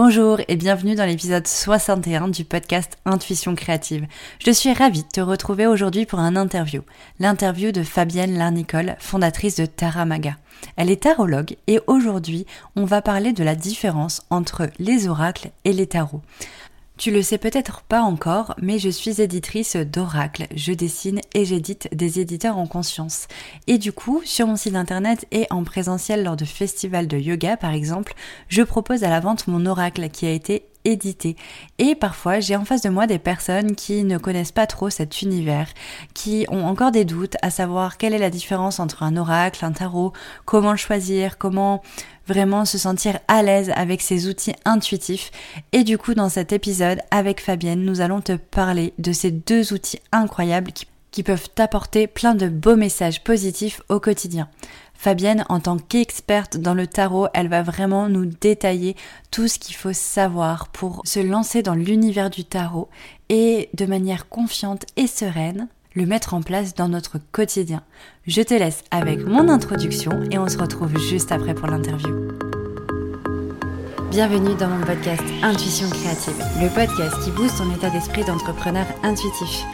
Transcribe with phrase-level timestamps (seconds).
[0.00, 4.06] Bonjour et bienvenue dans l'épisode 61 du podcast Intuition créative.
[4.38, 6.82] Je suis ravie de te retrouver aujourd'hui pour un interview.
[7.18, 10.36] L'interview de Fabienne Larnicole, fondatrice de Taramaga.
[10.76, 15.72] Elle est tarologue et aujourd'hui on va parler de la différence entre les oracles et
[15.72, 16.22] les tarots.
[16.98, 20.48] Tu le sais peut-être pas encore, mais je suis éditrice d'Oracle.
[20.56, 23.28] Je dessine et j'édite des éditeurs en conscience.
[23.68, 27.56] Et du coup, sur mon site internet et en présentiel lors de festivals de yoga
[27.56, 28.14] par exemple,
[28.48, 31.36] je propose à la vente mon oracle qui a été édité.
[31.78, 35.22] Et parfois, j'ai en face de moi des personnes qui ne connaissent pas trop cet
[35.22, 35.68] univers,
[36.14, 39.72] qui ont encore des doutes à savoir quelle est la différence entre un oracle, un
[39.72, 40.12] tarot,
[40.44, 41.82] comment le choisir, comment
[42.28, 45.30] vraiment se sentir à l'aise avec ces outils intuitifs.
[45.72, 49.72] Et du coup, dans cet épisode, avec Fabienne, nous allons te parler de ces deux
[49.72, 54.48] outils incroyables qui, qui peuvent t'apporter plein de beaux messages positifs au quotidien.
[54.94, 58.96] Fabienne, en tant qu'experte dans le tarot, elle va vraiment nous détailler
[59.30, 62.88] tout ce qu'il faut savoir pour se lancer dans l'univers du tarot
[63.28, 67.82] et de manière confiante et sereine le mettre en place dans notre quotidien.
[68.26, 72.14] Je te laisse avec mon introduction et on se retrouve juste après pour l'interview.
[74.10, 79.64] Bienvenue dans mon podcast Intuition créative, le podcast qui booste ton état d'esprit d'entrepreneur intuitif.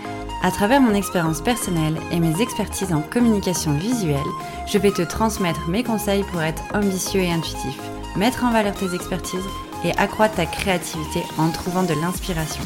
[0.43, 4.19] À travers mon expérience personnelle et mes expertises en communication visuelle,
[4.67, 7.79] je vais te transmettre mes conseils pour être ambitieux et intuitif,
[8.17, 9.49] mettre en valeur tes expertises
[9.85, 12.63] et accroître ta créativité en trouvant de l'inspiration.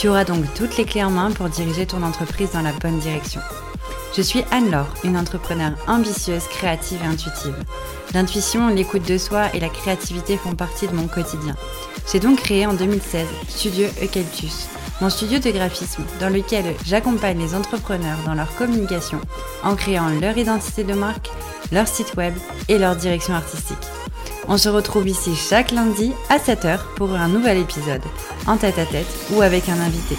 [0.00, 2.98] Tu auras donc toutes les clés en main pour diriger ton entreprise dans la bonne
[3.00, 3.42] direction.
[4.16, 7.54] Je suis Anne-Laure, une entrepreneure ambitieuse, créative et intuitive.
[8.14, 11.54] L'intuition, l'écoute de soi et la créativité font partie de mon quotidien.
[12.10, 14.68] J'ai donc créé en 2016 Studio Eucalyptus,
[15.02, 19.20] mon studio de graphisme dans lequel j'accompagne les entrepreneurs dans leur communication
[19.62, 21.28] en créant leur identité de marque,
[21.72, 22.32] leur site web
[22.70, 23.99] et leur direction artistique.
[24.52, 28.02] On se retrouve ici chaque lundi à 7h pour un nouvel épisode,
[28.48, 30.16] en tête à tête ou avec un invité.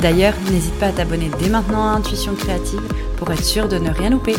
[0.00, 2.80] D'ailleurs, n'hésite pas à t'abonner dès maintenant à Intuition Créative
[3.16, 4.36] pour être sûr de ne rien louper.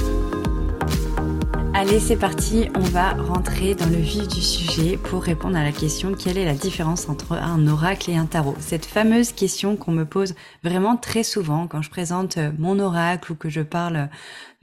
[1.74, 5.74] Allez, c'est parti, on va rentrer dans le vif du sujet pour répondre à la
[5.74, 8.56] question quelle est la différence entre un oracle et un tarot?
[8.62, 13.36] Cette fameuse question qu'on me pose vraiment très souvent quand je présente mon oracle ou
[13.36, 14.08] que je parle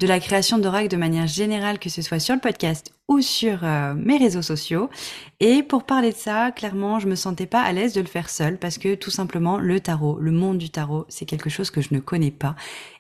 [0.01, 3.61] de la création d'oracle de manière générale, que ce soit sur le podcast ou sur
[3.63, 4.91] euh, mes réseaux sociaux.
[5.39, 8.29] Et pour parler de ça, clairement, je me sentais pas à l'aise de le faire
[8.29, 11.81] seule parce que tout simplement, le tarot, le monde du tarot, c'est quelque chose que
[11.81, 12.57] je ne connais pas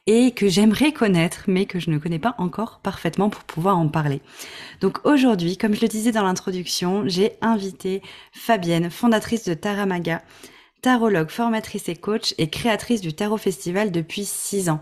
[0.06, 3.88] et que j'aimerais connaître, mais que je ne connais pas encore parfaitement pour pouvoir en
[3.88, 4.20] parler.
[4.80, 10.22] Donc aujourd'hui, comme je le disais dans l'introduction, j'ai invité Fabienne, fondatrice de Taramaga,
[10.82, 14.80] tarologue, formatrice et coach et créatrice du Tarot Festival depuis six ans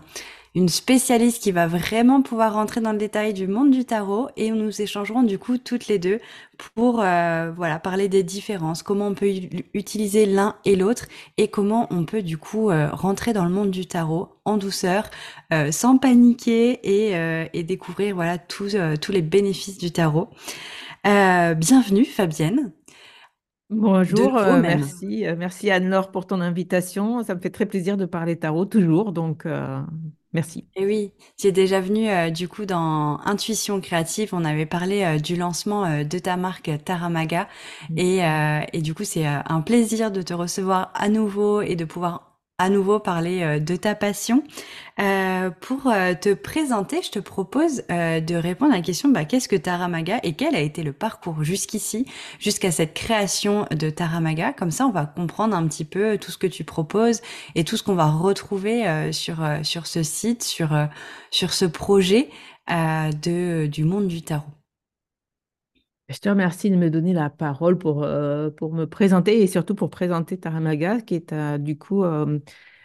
[0.55, 4.51] une spécialiste qui va vraiment pouvoir rentrer dans le détail du monde du tarot et
[4.51, 6.19] nous échangerons du coup toutes les deux
[6.75, 9.31] pour euh, voilà parler des différences, comment on peut
[9.73, 13.71] utiliser l'un et l'autre et comment on peut du coup euh, rentrer dans le monde
[13.71, 15.09] du tarot en douceur,
[15.51, 20.29] euh, sans paniquer et, et découvrir voilà tous tous les bénéfices du tarot.
[21.03, 22.73] bienvenue Fabienne.
[23.69, 27.23] Bonjour, merci, merci Anne-Laure pour ton invitation.
[27.23, 29.47] Ça me fait très plaisir de parler tarot toujours, donc
[30.33, 30.67] Merci.
[30.75, 34.29] Et oui, tu es déjà venu euh, du coup dans Intuition créative.
[34.33, 37.47] On avait parlé euh, du lancement euh, de ta marque Taramaga.
[37.89, 37.97] Mmh.
[37.99, 38.19] Et,
[38.73, 42.69] et du coup, c'est un plaisir de te recevoir à nouveau et de pouvoir à
[42.69, 44.43] nouveau parler euh, de ta passion.
[44.99, 49.47] Euh, pour euh, te présenter, je te propose de répondre à la question bah, qu'est-ce
[49.47, 52.05] que Taramaga et quel a été le parcours jusqu'ici,
[52.39, 54.53] jusqu'à cette création de Taramaga?
[54.53, 57.21] Comme ça, on va comprendre un petit peu tout ce que tu proposes
[57.55, 60.69] et tout ce qu'on va retrouver sur sur ce site, sur
[61.31, 62.29] sur ce projet
[62.69, 64.62] de du monde du tarot.
[66.13, 69.73] Je te remercie de me donner la parole pour, euh, pour me présenter et surtout
[69.73, 72.39] pour présenter Taramaga, qui est euh, du coup euh,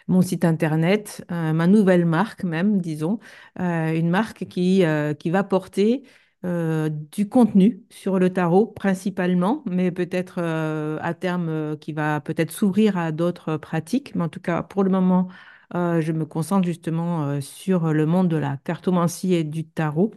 [0.06, 3.18] mon site internet, ma nouvelle marque même, disons,
[3.58, 4.82] une marque qui,
[5.18, 6.02] qui va porter
[6.42, 13.12] du contenu sur le tarot principalement, mais peut-être à terme qui va peut-être s'ouvrir à
[13.12, 14.14] d'autres pratiques.
[14.14, 15.28] Mais en tout cas, pour le moment,
[15.74, 20.14] je me concentre justement sur le monde de la cartomancie et du tarot.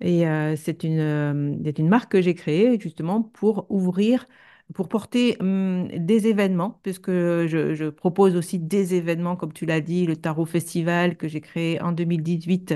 [0.00, 4.26] Et euh, c'est une, euh, une marque que j'ai créée justement pour ouvrir,
[4.74, 10.06] pour porter hum, des événements, puisque je, propose aussi des événements, comme tu l'as dit,
[10.06, 12.74] le Tarot Festival que j'ai créé en 2018,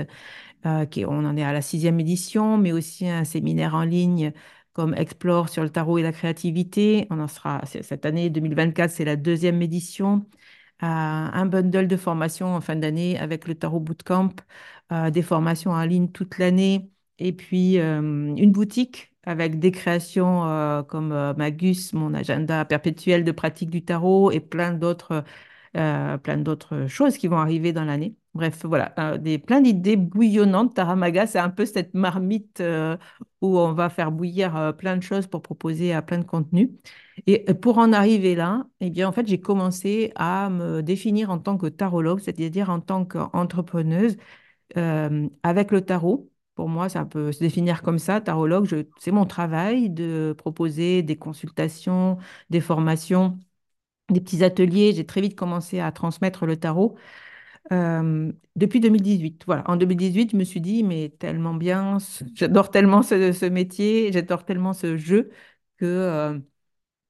[0.65, 4.33] euh, qui, on en est à la sixième édition, mais aussi un séminaire en ligne
[4.73, 7.07] comme Explore sur le tarot et la créativité.
[7.09, 10.25] On en sera cette année 2024, c'est la deuxième édition.
[10.81, 14.29] un bundle de formations en fin d'année avec le Tarot Bootcamp,
[15.11, 16.89] des formations en ligne toute l'année
[17.19, 23.23] et puis euh, une boutique avec des créations euh, comme euh, Magus, mon agenda perpétuel
[23.23, 25.23] de pratique du tarot et plein d'autres
[25.77, 28.15] euh, plein d'autres choses qui vont arriver dans l'année.
[28.33, 30.73] Bref, voilà, euh, des, plein d'idées bouillonnantes.
[30.75, 32.97] Taramaga, c'est un peu cette marmite euh,
[33.41, 36.69] où on va faire bouillir plein de choses pour proposer à plein de contenus.
[37.27, 41.37] Et pour en arriver là, eh bien, en fait, j'ai commencé à me définir en
[41.39, 44.17] tant que tarologue, c'est-à-dire en tant qu'entrepreneuse
[45.43, 46.28] avec le tarot.
[46.59, 48.85] Pour moi, ça peut se définir comme ça, tarologue.
[48.99, 52.17] C'est mon travail de proposer des consultations,
[52.49, 53.39] des formations
[54.11, 54.93] des petits ateliers.
[54.93, 56.97] J'ai très vite commencé à transmettre le tarot
[57.71, 59.43] euh, depuis 2018.
[59.47, 61.97] Voilà, en 2018, je me suis dit, mais tellement bien,
[62.35, 65.31] j'adore tellement ce, métier, j'adore tellement ce jeu
[65.77, 66.39] que euh,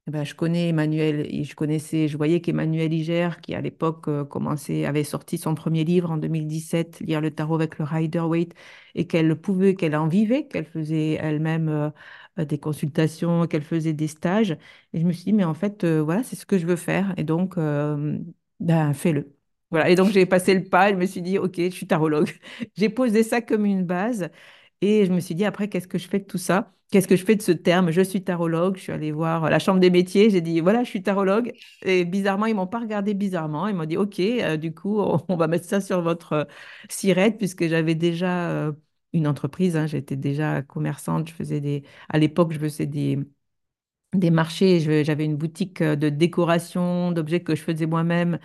[0.07, 4.25] eh ben, je connais Emmanuel, je connaissais, je voyais qu'Emmanuel Iger, qui à l'époque euh,
[4.25, 8.53] commençait, avait sorti son premier livre en 2017, Lire le tarot avec le Rider-Waite,
[8.95, 11.69] et qu'elle pouvait, qu'elle en vivait, qu'elle faisait elle-même
[12.39, 14.57] euh, des consultations, qu'elle faisait des stages.
[14.93, 16.75] Et je me suis dit, mais en fait, euh, voilà, c'est ce que je veux
[16.75, 17.13] faire.
[17.17, 17.55] Et donc,
[18.59, 19.35] ben, fais-le.
[19.71, 19.89] Voilà.
[19.89, 20.89] Et donc, j'ai passé le pas.
[20.89, 22.29] Et je me suis dit, OK, je suis tarologue.
[22.75, 24.29] j'ai posé ça comme une base.
[24.81, 26.73] Et je me suis dit, après, qu'est-ce que je fais de tout ça?
[26.91, 27.91] Qu'est-ce que je fais de ce terme?
[27.91, 28.77] Je suis tarologue.
[28.77, 30.29] Je suis allée voir la chambre des métiers.
[30.31, 31.51] J'ai dit, voilà, je suis tarologue.
[31.83, 33.67] Et bizarrement, ils m'ont pas regardé bizarrement.
[33.67, 34.19] Ils m'ont dit, OK,
[34.59, 34.99] du coup,
[35.29, 36.47] on, va mettre ça sur votre
[36.89, 38.73] sirette, puisque j'avais déjà
[39.13, 39.75] une entreprise.
[39.77, 39.85] Hein.
[39.87, 41.27] J'étais déjà commerçante.
[41.29, 43.19] Je faisais des, à l'époque, je faisais des,
[44.13, 44.79] des marchés.
[45.03, 48.39] J'avais une boutique euh, de décoration, d'objets que je faisais moi-même.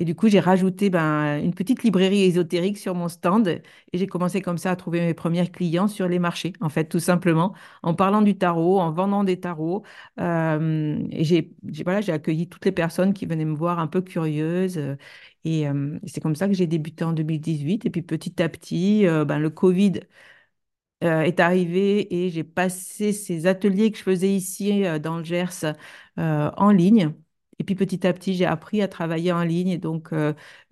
[0.00, 3.62] Et du coup, j'ai rajouté ben, une petite librairie ésotérique sur mon stand et
[3.92, 7.00] j'ai commencé comme ça à trouver mes premiers clients sur les marchés, en fait, tout
[7.00, 9.84] simplement, en parlant du tarot, en vendant des tarots.
[10.18, 14.78] Euh, et j'ai accueilli toutes les personnes qui venaient me voir un peu curieuses.
[14.78, 14.96] Euh,
[15.44, 15.66] et,
[16.06, 17.84] c'est comme ça que j'ai débuté en 2018.
[17.86, 20.00] Et puis petit à petit, ben, le Covid
[21.02, 25.72] est arrivé et j'ai passé ces ateliers que je faisais ici dans le Gers
[26.16, 27.14] en ligne.
[27.60, 29.68] Et puis petit à petit, j'ai appris à travailler en ligne.
[29.68, 30.10] Et donc,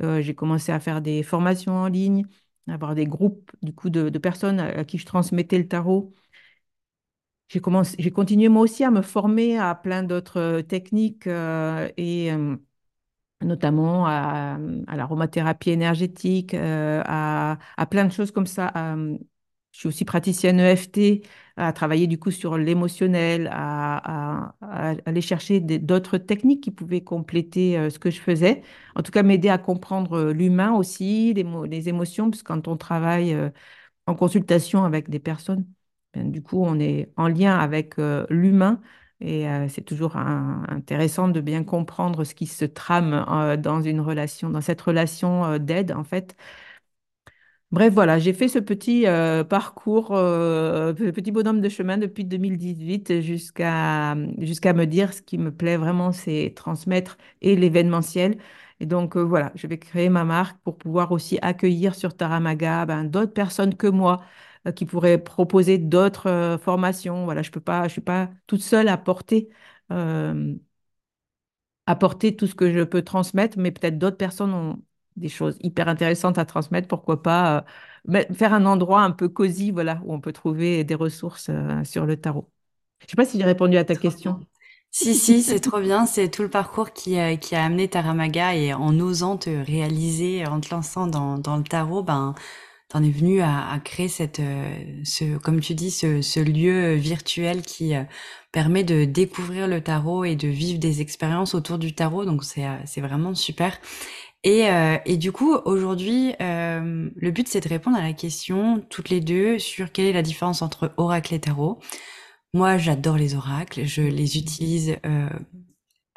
[0.01, 2.27] j'ai commencé à faire des formations en ligne,
[2.69, 6.13] à avoir des groupes du coup, de, personnes à, qui je transmettais le tarot.
[7.49, 12.31] J'ai commencé, j'ai continué moi aussi à me former à plein d'autres techniques et
[13.43, 14.59] notamment à,
[14.97, 18.73] l'aromathérapie énergétique, euh, à, plein de choses comme ça.
[19.73, 21.23] Je suis aussi praticienne EFT,
[21.57, 24.55] à travailler du coup sur l'émotionnel, à,
[25.07, 28.63] aller chercher d'autres techniques qui pouvaient compléter euh, ce que je faisais.
[28.95, 32.77] En tout cas, m'aider à comprendre euh, l'humain aussi, les, émotions, parce que quand on
[32.77, 33.37] travaille
[34.07, 35.67] en consultation avec des personnes,
[36.15, 37.97] ben, du coup, on est en lien avec
[38.31, 38.81] l'humain
[39.21, 44.01] et euh, c'est toujours intéressant de bien comprendre ce qui se trame euh, dans une
[44.01, 46.37] relation, dans cette relation euh, d'aide, en fait.
[47.71, 49.05] Bref, voilà, j'ai fait ce petit
[49.51, 55.55] parcours, ce petit bonhomme de chemin depuis 2018 jusqu'à jusqu'à me dire ce qui me
[55.55, 58.39] plaît vraiment, c'est transmettre et l'événementiel.
[58.81, 63.05] Et donc voilà, je vais créer ma marque pour pouvoir aussi accueillir sur Taramaga ben,
[63.05, 64.23] d'autres personnes que moi
[64.67, 67.25] euh, qui pourraient proposer d'autres euh, formations.
[67.27, 69.49] Voilà, je peux pas, je suis pas toute seule à porter,
[69.93, 70.55] euh,
[71.87, 74.83] à porter tout ce que je peux transmettre, mais peut-être d'autres personnes ont
[75.19, 76.89] des choses hyper intéressantes à transmettre.
[76.89, 77.65] Pourquoi pas
[78.35, 81.51] faire un endroit un peu cosy, voilà, où on peut trouver des ressources
[81.85, 82.49] sur le tarot.
[83.01, 84.41] Je ne sais pas si j'ai répondu à ta question.
[84.91, 86.07] Si, si, c'est trop bien.
[86.07, 90.61] C'est tout le parcours qui, qui a amené Taramaga et en osant te réaliser, en
[90.61, 92.35] te lançant dans, dans le tarot, ben,
[92.89, 96.95] t'en es venu à, à, créer cette, euh, ce, comme tu dis, ce, ce lieu
[96.95, 98.05] virtuel qui euh,
[98.51, 102.25] permet de découvrir le tarot et de vivre des expériences autour du tarot.
[102.25, 103.79] Donc c'est, euh, c'est vraiment super.
[104.51, 104.67] Et,
[105.05, 109.59] et du coup, aujourd'hui, le but c'est de répondre à la question toutes les deux
[109.59, 111.79] sur quelle est la différence entre oracle et tarot.
[112.55, 114.97] Moi, j'adore les oracles, je les utilise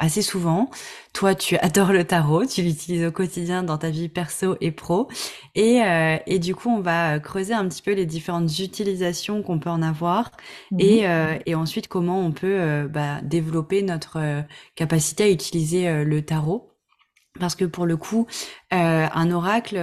[0.01, 0.69] assez souvent.
[1.13, 5.07] Toi, tu adores le tarot, tu l'utilises au quotidien dans ta vie perso et pro.
[5.55, 9.59] Et, euh, et du coup, on va creuser un petit peu les différentes utilisations qu'on
[9.59, 10.31] peut en avoir
[10.71, 10.79] mhm.
[10.79, 14.41] et, euh, et ensuite comment on peut euh, bah, développer notre euh,
[14.75, 16.70] capacité à utiliser euh, le tarot.
[17.39, 18.27] Parce que pour le coup,
[18.71, 19.79] un oracle,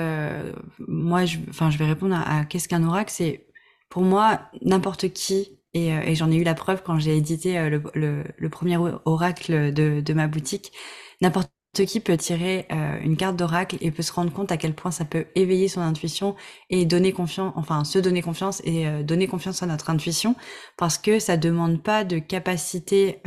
[0.86, 3.10] moi, je, enfin, je vais répondre à qu'est-ce qu'un oracle.
[3.10, 3.46] C'est
[3.88, 7.78] pour moi n'importe qui euh, et, j'en ai eu la preuve quand j'ai édité euh,
[7.94, 10.72] le, premier oracle de, ma boutique.
[11.20, 11.50] N'importe
[11.86, 14.90] qui peut tirer euh, une carte d'oracle et peut se rendre compte à quel point
[14.90, 16.34] ça peut éveiller son intuition
[16.70, 20.34] et donner confiance, enfin se donner confiance et donner confiance à notre intuition
[20.76, 23.22] parce que ça demande pas de capacité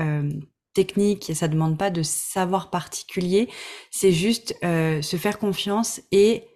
[0.73, 3.49] technique et ça demande pas de savoir particulier,
[3.91, 6.51] c'est juste se faire confiance et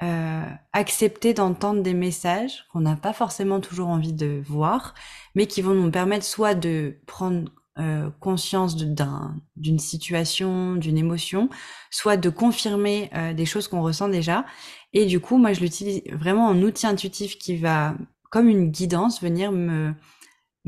[0.00, 4.94] euh, accepter d'entendre des messages qu'on n'a pas forcément toujours envie de voir,
[5.34, 7.50] mais qui vont nous permettre soit de prendre
[7.80, 11.48] euh, conscience d'une situation, d'une émotion,
[11.90, 14.46] soit de confirmer euh, des choses qu'on ressent déjà.
[14.92, 17.96] Et du coup, moi, je l'utilise vraiment en outil intuitif qui va,
[18.30, 19.94] comme une guidance, venir me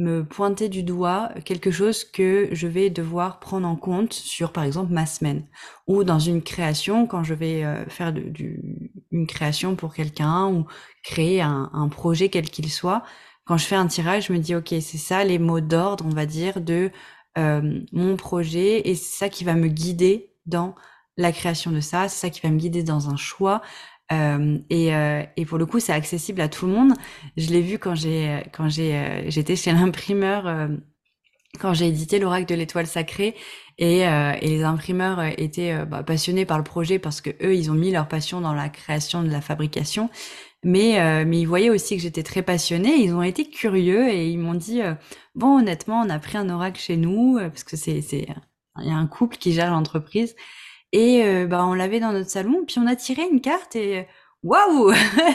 [0.00, 4.64] me pointer du doigt quelque chose que je vais devoir prendre en compte sur, par
[4.64, 5.47] exemple, ma semaine
[5.87, 10.66] ou dans une création quand je vais euh, faire du, une création pour quelqu'un ou
[11.04, 13.02] créer un, un projet quel qu'il soit.
[13.45, 16.14] Quand je fais un tirage, je me dis, OK, c'est ça les mots d'ordre, on
[16.14, 16.90] va dire, de
[17.38, 20.75] euh, mon projet et c'est ça qui va me guider dans
[21.16, 23.61] la création de ça, c'est ça qui va me guider dans un choix,
[24.12, 26.94] euh, et, euh, et, pour le coup, c'est accessible à tout le monde.
[27.36, 30.68] Je l'ai vu quand j'ai quand j'ai euh, j'étais chez l'imprimeur euh,
[31.60, 33.34] quand j'ai édité l'oracle de l'étoile sacrée
[33.78, 37.74] et, et, les imprimeurs étaient bah, passionnés par le projet parce que eux ils ont
[37.74, 40.10] mis leur passion dans la création de la fabrication.
[40.62, 43.02] Mais mais ils voyaient aussi que j'étais très passionnée.
[43.02, 44.80] Ils ont été curieux et ils m'ont dit
[45.34, 48.28] bon honnêtement on a pris un oracle chez nous parce que c'est c'est
[48.80, 50.36] il y a un couple qui gère l'entreprise
[50.92, 54.06] et euh, bah, on l'avait dans notre salon, puis on a tiré une carte et
[54.42, 54.92] waouh,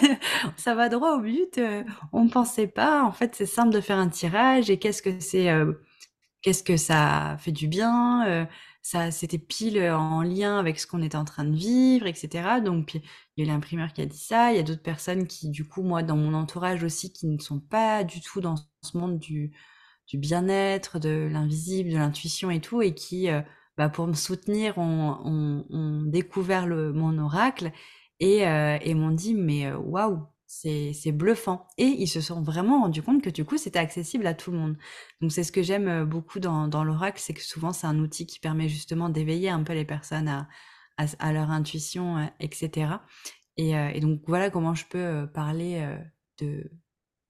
[0.58, 1.58] ça va droit au but.
[1.58, 3.04] Euh, on ne pensait pas.
[3.04, 5.74] En fait, c'est simple de faire un tirage et qu'est-ce que c'est, euh,
[6.42, 8.48] qu'est-ce que ça fait du bien.
[8.82, 12.62] ça, c'était pile en lien avec ce qu'on était en train de vivre, etc.
[12.64, 13.02] Donc, il
[13.46, 14.52] y a l'imprimeur qui a dit ça.
[14.52, 17.40] Il y a d'autres personnes qui, du coup, moi, dans mon entourage aussi, qui ne
[17.40, 19.52] sont pas du tout dans ce monde du,
[20.08, 23.30] du bien-être, de l'invisible, de l'intuition et tout, et qui
[23.78, 27.72] bah, pour me soutenir, ont, on, découvert le, mon oracle
[28.20, 31.68] et, euh, et m'ont dit mais euh, waouh, c'est, bluffant.
[31.78, 34.58] Et ils se sont vraiment rendus compte que du coup c'était accessible à tout le
[34.58, 34.78] monde.
[35.22, 38.00] Donc c'est ce que j'aime euh, beaucoup dans, dans l'oracle, c'est que souvent c'est un
[38.00, 40.48] outil qui permet justement d'éveiller un peu les personnes à,
[40.98, 42.94] à, leur intuition, etc.
[43.58, 45.86] Et, et, donc voilà comment je peux parler
[46.40, 46.72] de,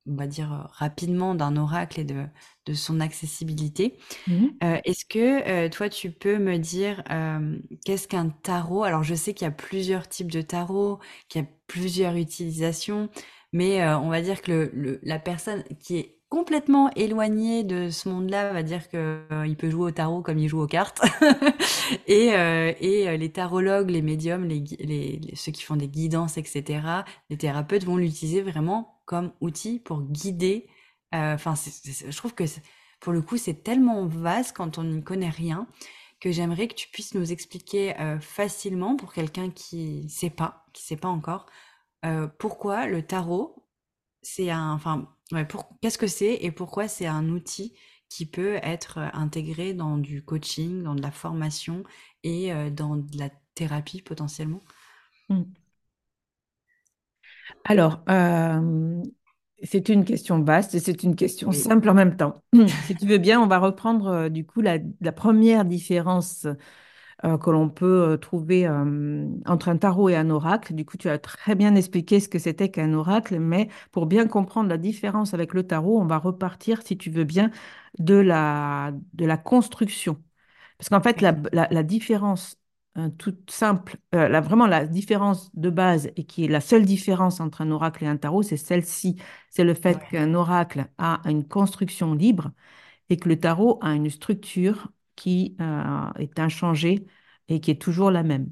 [0.08, 2.26] on va dire, euh, rapidement d'un oracle et de,
[2.66, 3.98] de son accessibilité.
[4.28, 7.04] Mmh euh, est-ce que euh, toi, tu peux me dire
[7.86, 8.84] qu'est-ce qu'un tarot?
[8.84, 13.10] Alors, je sais qu'il y a plusieurs types de tarot, qu'il y a plusieurs utilisations,
[13.54, 18.52] mais on va dire que le, la personne qui est complètement éloignée de ce monde-là
[18.52, 21.02] va dire qu'il peut jouer au tarot comme il joue aux cartes.
[22.08, 26.82] et, et les tarologues, les médiums, les, les, ceux qui font des guidances, etc.,
[27.30, 30.68] les thérapeutes vont l'utiliser vraiment comme outil pour guider.
[31.14, 32.44] Euh, enfin, je trouve que
[33.00, 35.68] pour le coup, c'est tellement vaste quand on n'y connaît rien
[36.20, 40.84] que j'aimerais que tu puisses nous expliquer euh, facilement pour quelqu'un qui sait pas, qui
[40.84, 41.46] sait pas encore,
[42.06, 43.68] euh, pourquoi le tarot,
[44.22, 45.48] c'est un, enfin, ouais,
[45.82, 47.76] qu'est-ce que c'est et pourquoi c'est un outil
[48.10, 51.84] qui peut être intégré dans du coaching, dans de la formation
[52.24, 54.62] et dans de la thérapie potentiellement?
[55.30, 55.44] Mmh.
[57.64, 59.02] Alors, euh,
[59.64, 62.42] c'est une question vaste et c'est une question simple en même temps.
[62.86, 64.80] si tu veux bien, on va reprendre euh, du coup la,
[65.12, 66.48] première différence
[67.24, 68.68] euh, que l'on peut trouver
[69.46, 70.74] entre un tarot et un oracle.
[70.74, 74.28] Du coup, tu as très bien expliqué ce que c'était qu'un oracle, mais pour bien
[74.28, 77.52] comprendre la différence avec le tarot, on va repartir, si tu veux bien,
[78.00, 80.22] de la, de la construction.
[80.78, 82.58] Parce qu'en fait, la, la différence
[83.18, 87.62] toute simple, euh, vraiment la différence de base et qui est la seule différence entre
[87.62, 89.18] un oracle et un tarot, c'est celle-ci.
[89.50, 92.52] C'est le fait qu'un oracle a une construction libre
[93.10, 97.06] et que le tarot a une structure qui euh, est inchangée
[97.50, 98.50] et qui est toujours la même.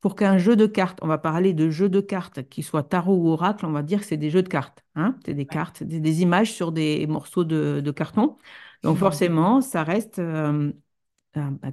[0.00, 3.16] Pour qu'un jeu de cartes, on va parler de jeu de cartes, qui soit tarot
[3.16, 4.84] ou oracle, on va dire que c'est des jeux de cartes.
[4.94, 8.36] Hein c'est des cartes, des, images sur des morceaux de, carton.
[8.82, 10.72] Donc forcément, ça reste euh,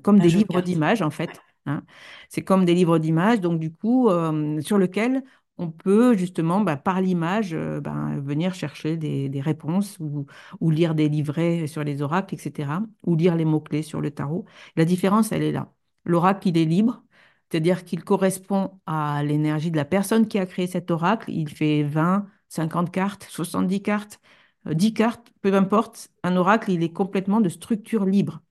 [0.01, 1.41] comme des livres d'images, en fait.
[1.65, 1.83] Hein.
[2.29, 5.23] C'est comme des livres d'images, donc du coup, euh, sur lequel
[5.57, 10.25] on peut justement, bah, par l'image, euh, bah, venir chercher des, réponses ou,
[10.71, 14.45] lire des livrets sur les oracles, etc., ou lire les mots-clés sur le tarot.
[14.75, 15.71] La différence, elle est là.
[16.05, 17.03] L'oracle, il est libre,
[17.49, 21.29] c'est-à-dire qu'il correspond à l'énergie de la personne qui a créé cet oracle.
[21.31, 24.19] Il fait 20, 50 cartes, 70 cartes,
[24.65, 26.09] 10 euh, cartes, peu importe.
[26.23, 28.41] Un oracle, il est complètement de structure libre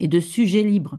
[0.00, 0.98] et de sujet libre.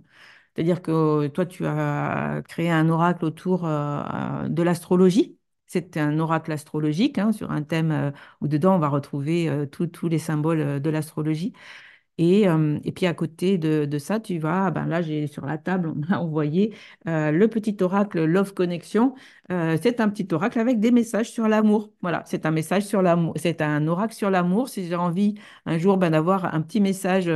[0.55, 5.37] C'est-à-dire que toi, tu as créé un oracle autour euh, de l'astrologie.
[5.67, 9.65] C'est un oracle astrologique hein, sur un thème euh, où dedans on va retrouver euh,
[9.65, 11.53] tous les symboles de l'astrologie.
[12.17, 12.45] Et,
[12.93, 16.17] puis à côté de, ça, tu vas, ben là j'ai sur la table, on a
[16.19, 19.15] envoyé le petit oracle Love Connection.
[19.49, 21.91] c'est un petit oracle avec des messages sur l'amour.
[22.01, 23.33] Voilà, c'est un message sur l'amour.
[23.37, 24.69] C'est un oracle sur l'amour.
[24.69, 27.31] Si j'ai envie un jour ben, d'avoir un petit message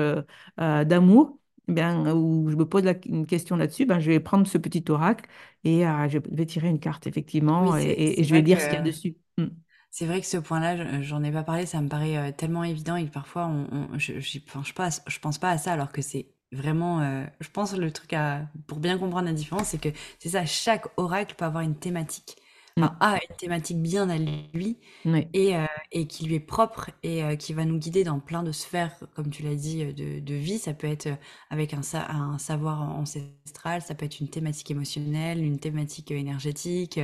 [0.58, 4.48] d'amour, eh bien, où je me pose la- une question là-dessus, ben, je vais prendre
[4.48, 5.30] ce petit oracle
[5.64, 8.78] et euh, je vais tirer une carte, effectivement, et, je vais que lire ce qu'il
[8.78, 9.18] y a dessus.
[9.38, 9.46] Mm.
[9.92, 12.64] c'est vrai que ce point-là, je- j'en ai pas parlé, ça me paraît euh, tellement
[12.64, 15.58] évident et que parfois on, on- je, j'y pense pas, à- je pense pas à
[15.58, 19.34] ça alors que c'est vraiment, euh, je pense le truc à, pour bien comprendre la
[19.34, 22.36] différence, c'est que c'est ça, chaque oracle peut avoir une thématique,
[22.82, 23.00] enfin Mm.
[23.00, 27.24] a une thématique bien à lui Oui, et, euh, et qui lui est propre et
[27.24, 30.20] euh, qui va nous guider dans plein de sphères, comme tu l'as dit, euh, de,
[30.20, 30.60] de vie.
[30.60, 31.10] Ça peut être
[31.50, 37.00] avec un, sa- un savoir ancestral, ça peut être une thématique émotionnelle, une thématique énergétique,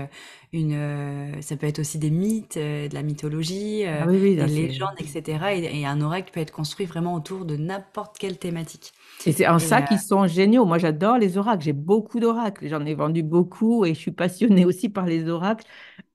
[0.54, 4.48] une, ça peut être aussi des mythes, de la mythologie, ah oui, oui, des là,
[4.48, 4.70] c'est...
[4.70, 5.54] légendes, etc.
[5.56, 8.94] Et, et un oracle peut être construit vraiment autour de n'importe quelle thématique.
[9.26, 10.66] Et c'est en Et ça euh, qu'ils sont géniaux.
[10.66, 11.64] Moi, j'adore les oracles.
[11.64, 12.68] J'ai beaucoup d'oracles.
[12.68, 15.66] J'en ai vendu beaucoup et je suis passionnée aussi par les oracles.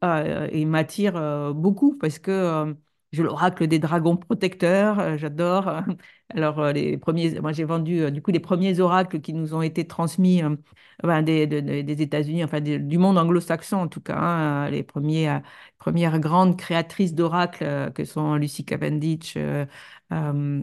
[0.05, 2.75] Euh, ils m'attirent euh, beaucoup parce que euh,
[3.13, 4.99] j'ai l'oracle des dragons protecteurs.
[5.01, 5.71] euh, j'adore.
[6.35, 9.55] Alors, euh, les premiers, moi, j'ai vendu euh, du coup les premiers oracles qui nous
[9.55, 10.57] ont été transmis euh,
[11.03, 14.17] ben, des, de- de- des États-Unis, enfin des- du monde anglo-saxon en tout cas.
[14.19, 15.39] hein, les premiers, euh,
[15.79, 19.35] premières grandes créatrices d'oracles euh, que sont Lucy Cavendish.
[19.37, 19.67] euh,
[20.13, 20.63] euh,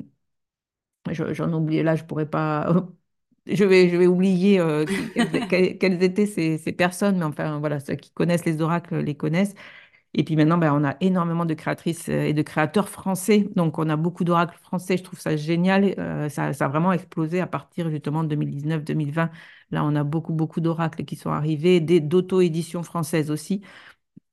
[1.12, 2.74] J'en oublie, là, je pourrais pas.
[3.46, 4.86] Je vais, je vais oublier euh,
[5.50, 9.54] quelles, étaient ces, ces personnes, mais enfin, voilà, ceux qui connaissent les oracles les connaissent.
[10.14, 13.50] Et puis maintenant, ben, on a énormément de créatrices euh, et de créateurs français.
[13.56, 14.98] Donc, on a beaucoup d'oracles français.
[14.98, 15.96] Je trouve ça génial.
[16.00, 19.32] Euh, ça, ça a vraiment explosé à partir justement de 2019-2020.
[19.72, 23.62] Là, on a beaucoup, beaucoup d'oracles qui sont arrivés, d'auto-éditions françaises aussi.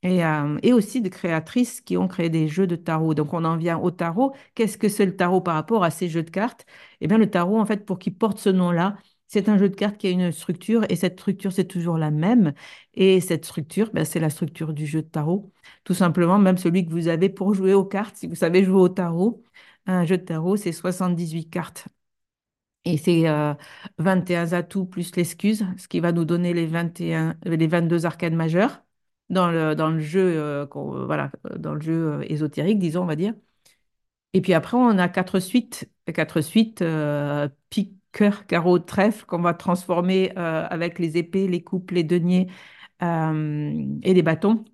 [0.03, 3.13] Et, euh, et aussi de créatrices qui ont créé des jeux de tarot.
[3.15, 4.33] Donc on en vient au tarot.
[4.55, 6.65] Qu'est-ce que c'est le tarot par rapport à ces jeux de cartes?
[7.03, 8.97] Eh bien le tarot, en fait, pour qu'il porte ce nom-là,
[9.29, 12.11] c'est un jeu de cartes qui a une structure et cette structure, c'est toujours la
[12.11, 12.55] même.
[12.95, 15.53] Et cette structure, ben, c'est la structure du jeu de tarot.
[15.85, 18.81] Tout simplement, même celui que vous avez pour jouer aux cartes, si vous savez jouer
[18.81, 19.45] au tarot,
[19.87, 21.87] un jeu de tarot, c'est 78 cartes.
[22.85, 23.55] Et c'est euh,
[23.99, 28.33] 21 atouts plus l'excuse, ce qui va nous donner les 21, euh, les 22 arcades
[28.33, 28.83] majeures
[29.31, 33.35] dans le, jeu, euh, euh, voilà, euh, dans le jeu ésotérique, disons, on va dire.
[34.33, 36.85] Et puis après, on a quatre suites, quatre suites,
[37.71, 42.49] pique, cœur, carreau, trèfle, qu'on va transformer avec les épées, les coupes, les deniers
[43.03, 44.65] et les bâtons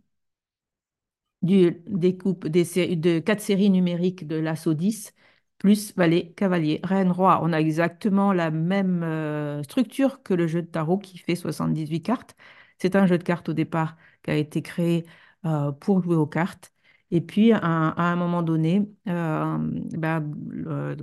[1.42, 5.14] des coupes de quatre séries numériques de l'assaut 10,
[5.58, 7.40] plus valet, cavalier, reine, roi.
[7.42, 12.36] On a exactement la même structure que le jeu de tarot qui fait 78 cartes.
[12.78, 15.06] C'est un jeu de cartes au départ qui a été créé
[15.44, 16.72] euh, pour jouer aux cartes.
[17.10, 20.96] Et puis, à, un moment donné, euh, ben, le-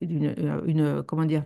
[0.00, 1.44] une, comment dire,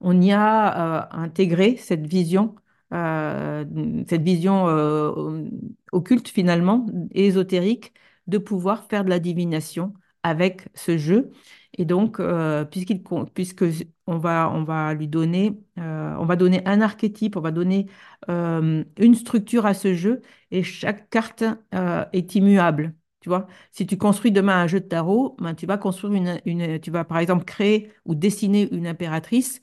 [0.00, 2.56] on y a euh, intégré cette vision,
[2.94, 3.64] euh,
[4.08, 5.44] cette vision euh,
[5.92, 7.94] occulte finalement, ésotérique,
[8.28, 11.32] de pouvoir faire de la divination avec ce jeu.
[11.78, 13.64] Et donc, euh, puisque
[14.06, 17.86] on va, on va lui donner, euh, on va donner un archétype, on va donner
[18.30, 22.94] euh, une structure à ce jeu, et chaque carte euh, est immuable.
[23.20, 26.80] Tu vois, si tu construis demain un jeu de tarot, ben, tu vas construire une,
[26.80, 29.60] tu vas par exemple créer ou dessiner une impératrice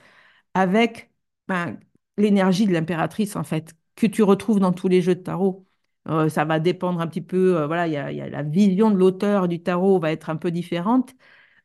[0.54, 1.12] avec
[1.47, 1.80] ben,
[2.17, 5.67] l'énergie de l'impératrice, en fait, que tu retrouves dans tous les jeux de tarot.
[6.08, 8.98] Euh, ça va dépendre un petit peu, euh, voilà, il y a, la vision de
[8.98, 11.12] l'auteur du tarot va être un peu différente.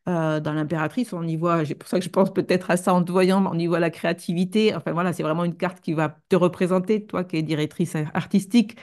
[0.09, 2.93] Euh, dans l'impératrice, on y voit, c'est pour ça que je pense peut-être à ça
[2.93, 4.75] en te voyant, on y voit la créativité.
[4.75, 8.77] Enfin voilà, c'est vraiment une carte qui va te représenter, toi qui es directrice artistique,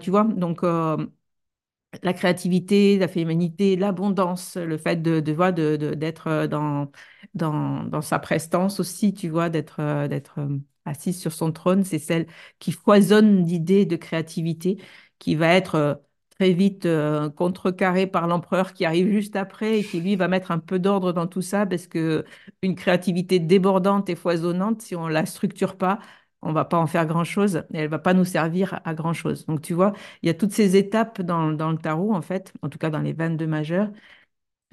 [0.00, 0.24] tu vois.
[0.24, 0.62] Donc,
[2.02, 5.20] la créativité, la féminité, l'abondance, le fait de,
[5.94, 6.90] d'être dans,
[7.34, 10.40] dans, dans sa prestance aussi, tu vois, d'être d'être
[10.84, 12.26] assise sur son trône, c'est celle
[12.58, 14.82] qui foisonne d'idées de créativité,
[15.18, 15.94] qui va être euh,
[16.30, 20.50] très vite euh, contrecarrée par l'empereur qui arrive juste après et qui, lui, va mettre
[20.50, 22.24] un peu d'ordre dans tout ça parce que
[22.62, 25.98] une créativité débordante et foisonnante, si on la structure pas,
[26.42, 29.46] on va pas en faire grand-chose et elle va pas nous servir à grand-chose.
[29.46, 29.92] Donc, tu vois,
[30.22, 32.90] il y a toutes ces étapes dans, dans le tarot, en fait, en tout cas
[32.90, 33.90] dans les 22 majeurs,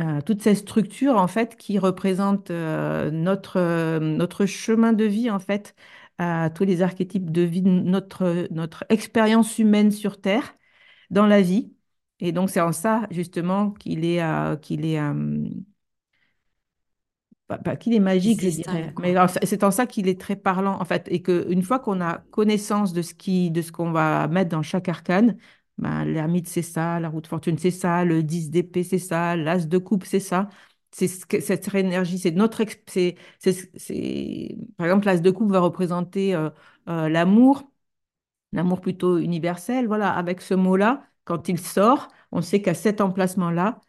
[0.02, 5.30] euh, toutes ces structures, en fait, qui représentent euh, notre, euh, notre chemin de vie,
[5.30, 5.76] en fait,
[6.19, 10.55] à tous les archétypes de vie, notre, notre expérience humaine sur Terre,
[11.12, 11.73] dans la vie.
[12.19, 15.49] Et donc, c'est en ça, justement, qu'il est, euh, qu'il est, euh,
[17.79, 18.51] qu'il est magique, je dirais,
[18.91, 21.99] distingue, mais c'est en ça qu'il est très parlant, en fait, et qu'une fois qu'on
[22.01, 25.38] a connaissance de ce qui, de ce qu'on va mettre dans chaque arcane,
[25.79, 29.36] ben, l'ermite, c'est ça, la roue de fortune, c'est ça, le 10 d'épée, c'est ça,
[29.36, 30.49] l'as de coupe, c'est ça.
[30.91, 31.08] C'est
[31.41, 32.63] cette énergie, c'est notre...
[32.88, 33.15] c'est,
[34.78, 36.49] Par exemple, l'as de coupe va représenter euh,
[36.89, 37.71] euh, l'amour,
[38.54, 39.88] l'amour plutôt universel.
[39.88, 43.82] Voilà, avec ce mot-là, quand il sort, on sait qu'à cet emplacement-là,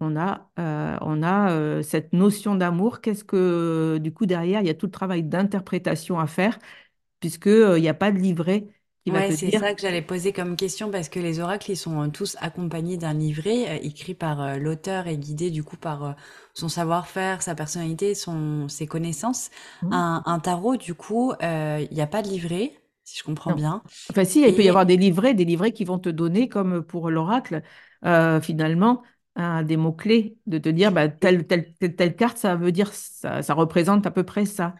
[0.00, 3.00] on a, euh, on a cette notion d'amour.
[3.00, 6.58] Qu'est-ce que, du coup, derrière, il y a tout le travail d'interprétation à faire,
[7.20, 8.68] puisque, il n'y a pas de livret
[9.08, 11.76] qui va Ouais, c'est ça que j'allais poser comme question parce que les oracles, ils
[11.78, 15.78] sont euh, tous accompagnés d'un livret euh, écrit par euh, l'auteur et guidé du coup
[15.78, 16.12] par euh,
[16.52, 19.48] son savoir-faire, sa personnalité, son, ses connaissances.
[19.80, 22.72] Hmm, Un, un tarot, du coup, euh, il n'y a pas de livret,
[23.04, 23.54] si je comprends Non.
[23.54, 23.82] bien.
[24.10, 26.82] Enfin, si, il peut y avoir des livrets, des livrets qui vont te donner, comme
[26.84, 27.62] pour l'oracle,
[28.04, 29.02] euh, finalement,
[29.64, 33.40] des mots-clés, de te dire, bah, telle, telle, telle, telle carte, ça veut dire ça,
[33.42, 34.74] ça représente à peu près ça.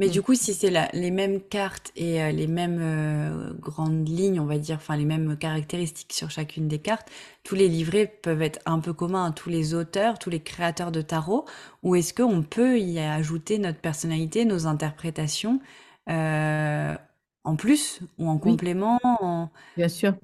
[0.00, 4.08] Mais Donc, du coup, si c'est les mêmes cartes et euh, les mêmes euh, grandes
[4.08, 7.10] lignes, on va dire, enfin les mêmes caractéristiques sur chacune des cartes,
[7.44, 10.92] tous les livrets peuvent être un peu communs à tous les auteurs, tous les créateurs
[10.92, 11.46] de tarot,
[11.84, 15.60] ou est-ce qu'on peut y ajouter notre personnalité, nos interprétations
[16.10, 16.96] euh,
[17.44, 20.14] en plus ou en oui, complément, en- bien sûr.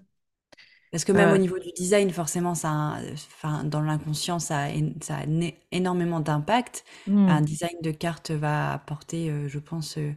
[0.96, 4.68] Parce que même au niveau du design, forcément, ça, un- enfin, dans l'inconscient, ça a,
[5.02, 5.24] ça a
[5.70, 6.86] énormément d'impact.
[7.06, 7.44] Un hmm.
[7.44, 10.14] design de carte va apporter, euh, je pense, euh,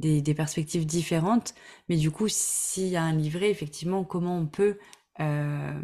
[0.00, 1.54] des, des perspectives différentes.
[1.88, 4.76] Mais du coup, s'il y a un livret, effectivement, comment on peut,
[5.20, 5.80] euh,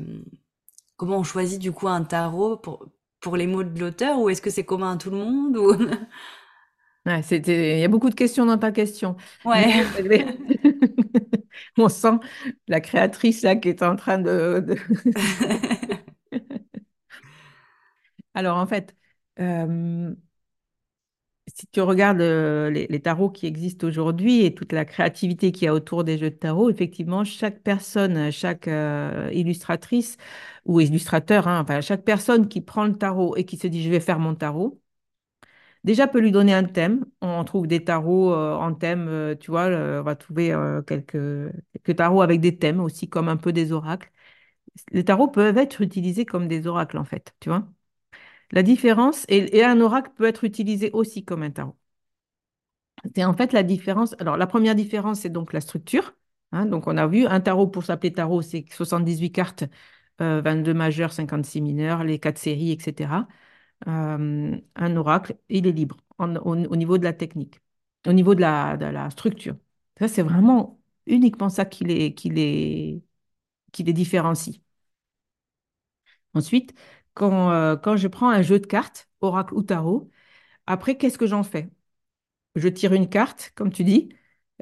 [0.99, 2.85] comment on choisit du coup un tarot pour,
[3.23, 5.73] pour les mots de l'auteur, ou est-ce que c'est commun à tout le monde, ou...
[7.07, 7.79] Ouais, c'était...
[7.79, 9.17] Il y a beaucoup de questions dans ta question.
[9.47, 9.87] Ouais.
[11.79, 12.13] on sent
[12.69, 14.65] la créatrice là qui est en train de...
[18.35, 18.95] Alors en fait,
[19.41, 20.15] euh,
[21.55, 25.67] si tu regardes euh, les, les tarots qui existent aujourd'hui et toute la créativité qu'il
[25.67, 30.17] y a autour des jeux de tarot, effectivement, chaque personne, chaque euh, illustratrice
[30.65, 33.91] ou illustrateur, hein, enfin, chaque personne qui prend le tarot et qui se dit je
[33.91, 34.81] vais faire mon tarot,
[35.85, 37.05] déjà peut lui donner un thème.
[37.21, 41.13] On trouve des tarots euh, en thème, euh, tu vois, on va trouver euh, quelques,
[41.73, 44.11] quelques tarots avec des thèmes aussi, comme un peu des oracles.
[44.93, 47.69] Les tarots peuvent être utilisés comme des oracles en fait, tu vois.
[48.53, 51.77] La différence, et, un oracle peut être utilisé aussi comme un tarot.
[53.15, 54.15] C'est en fait la différence.
[54.19, 56.15] Alors, la première différence, c'est donc la structure.
[56.53, 56.67] hein.
[56.67, 59.65] donc, on a vu un tarot pour s'appeler tarot, c'est 78 cartes,
[60.21, 63.27] euh, 22 majeures, 56 mineures, les quatre séries, etc.
[63.89, 67.61] Euh, un oracle, il est libre au, au niveau de la technique,
[68.07, 69.57] au niveau de la, structure.
[69.99, 73.03] Ça, c'est vraiment uniquement ça qui les, qui les,
[73.73, 74.61] qui les différencie.
[76.35, 76.75] Ensuite,
[77.15, 80.11] quand, euh, quand je prends un jeu de cartes, oracle ou tarot,
[80.67, 81.71] après, qu'est-ce que j'en fais?
[82.57, 84.11] Je tire une carte, comme tu dis.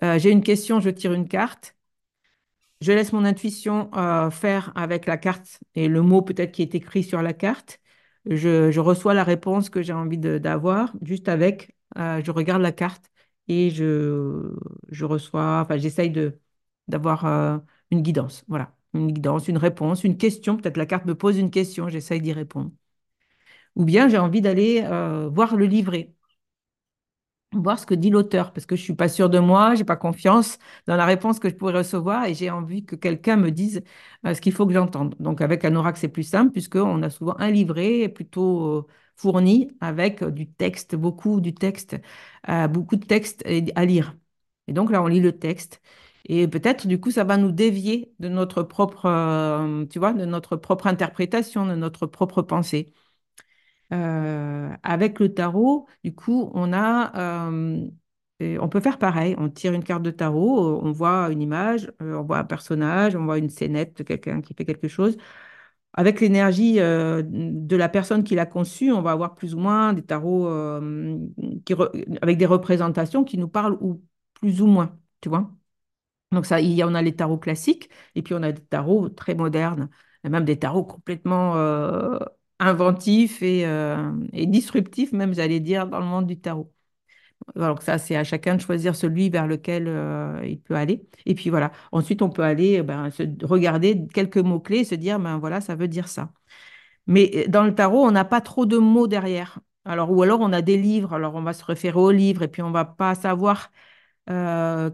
[0.04, 1.76] Euh, j'ai une question, je tire une carte.
[2.80, 3.90] Je laisse mon intuition
[4.30, 7.80] faire avec la carte et le mot peut-être qui est écrit sur la carte.
[8.26, 11.74] Je, reçois la réponse que j'ai envie d'avoir juste avec.
[11.98, 13.10] euh, je regarde la carte
[13.48, 14.54] et je,
[14.90, 16.12] je reçois, enfin, j'essaye
[16.88, 17.58] d'avoir euh,
[17.90, 18.44] une guidance.
[18.48, 20.56] Voilà, une guidance, une réponse, une question.
[20.56, 22.70] Peut-être la carte me pose une question, j'essaye d'y répondre.
[23.76, 26.12] Ou bien j'ai envie d'aller euh, voir le livret
[27.62, 29.96] voir ce que dit l'auteur, parce que je suis pas sûre de moi, j'ai pas
[29.96, 33.82] confiance dans la réponse que je pourrais recevoir et j'ai envie que quelqu'un me dise
[34.26, 35.14] euh, ce qu'il faut que j'entende.
[35.20, 39.68] Donc avec un oracle, c'est plus simple puisqu'on a souvent un livret plutôt euh, fourni
[39.80, 41.96] avec euh, du texte, beaucoup du texte,
[42.70, 43.44] beaucoup de texte
[43.76, 44.16] à lire.
[44.68, 45.80] Et donc là, on lit le texte.
[46.26, 49.08] Et peut-être, du coup, ça va nous dévier de notre propre,
[49.90, 52.92] tu vois, de notre propre interprétation, de notre propre pensée.
[53.92, 57.88] Euh, avec le tarot, du coup, on a, euh,
[58.40, 59.34] on peut faire pareil.
[59.38, 63.16] On tire une carte de tarot, euh, on voit une image, on voit un personnage,
[63.16, 65.16] on voit une scénette quelqu'un qui fait quelque chose.
[65.94, 70.02] Avec l'énergie de la personne qui l'a conçu, on va avoir plus ou moins des
[70.02, 70.46] tarots
[72.22, 74.02] avec des représentations qui nous parlent ou
[74.34, 75.50] plus ou moins, tu vois.
[76.32, 79.08] Donc ça, il y en a les tarots classiques et puis on a des tarots
[79.10, 79.90] très modernes,
[80.24, 81.56] et même des tarots complètement
[82.62, 86.72] inventifs et, euh, et disruptifs, même j'allais dire, dans le monde du tarot.
[87.56, 91.04] Donc ça, c'est à chacun de choisir celui vers lequel euh, il peut aller.
[91.26, 94.94] Et puis voilà, ensuite on peut aller eh ben, se, regarder quelques mots-clés et se
[94.94, 96.32] dire, ben voilà, ça veut dire ça.
[97.06, 99.60] Mais euh, dans le tarot, on n'a pas trop de mots derrière.
[99.84, 102.48] Alors, ou alors on a des livres, alors on va se référer aux livres et
[102.48, 103.72] puis on va pas savoir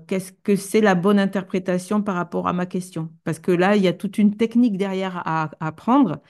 [0.06, 3.12] qu'est-ce que c'est la bonne interprétation par rapport à ma question?
[3.24, 6.22] Parce que là, il y a toute une technique derrière à apprendre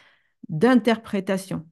[0.48, 1.66] d'interprétation,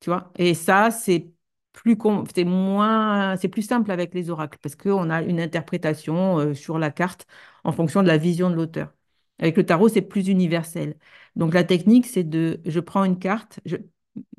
[0.00, 0.32] tu vois?
[0.38, 1.32] Et ça, c'est
[1.72, 1.96] plus
[2.34, 6.78] c'est moins, c'est plus simple avec les oracles parce qu'on a une interprétation euh, sur
[6.78, 7.26] la carte
[7.64, 8.92] en fonction de la vision de l'auteur.
[9.38, 10.96] Avec le tarot, c'est plus universel.
[11.36, 13.60] Donc la technique, c'est de, je prends une carte,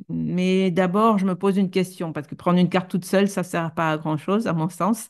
[0.09, 3.41] mais d'abord, je me pose une question parce que prendre une carte toute seule, ça
[3.41, 5.09] ne sert pas à grand-chose, à mon sens.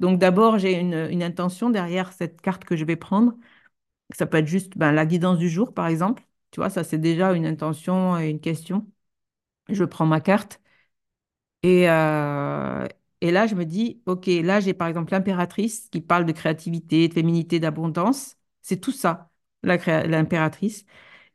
[0.00, 3.34] Donc d'abord, j'ai une, une intention derrière cette carte que je vais prendre.
[4.16, 6.24] Ça peut être juste ben, la guidance du jour, par exemple.
[6.52, 8.86] Tu vois, ça, c'est déjà une intention et une question.
[9.70, 10.60] je prends ma carte
[11.62, 12.86] et, euh,
[13.20, 17.08] et là, je me dis, OK, là, j'ai par exemple l'impératrice qui parle de créativité,
[17.08, 18.36] de féminité, d'abondance.
[18.62, 19.30] C'est tout ça,
[19.62, 20.84] l'impératrice.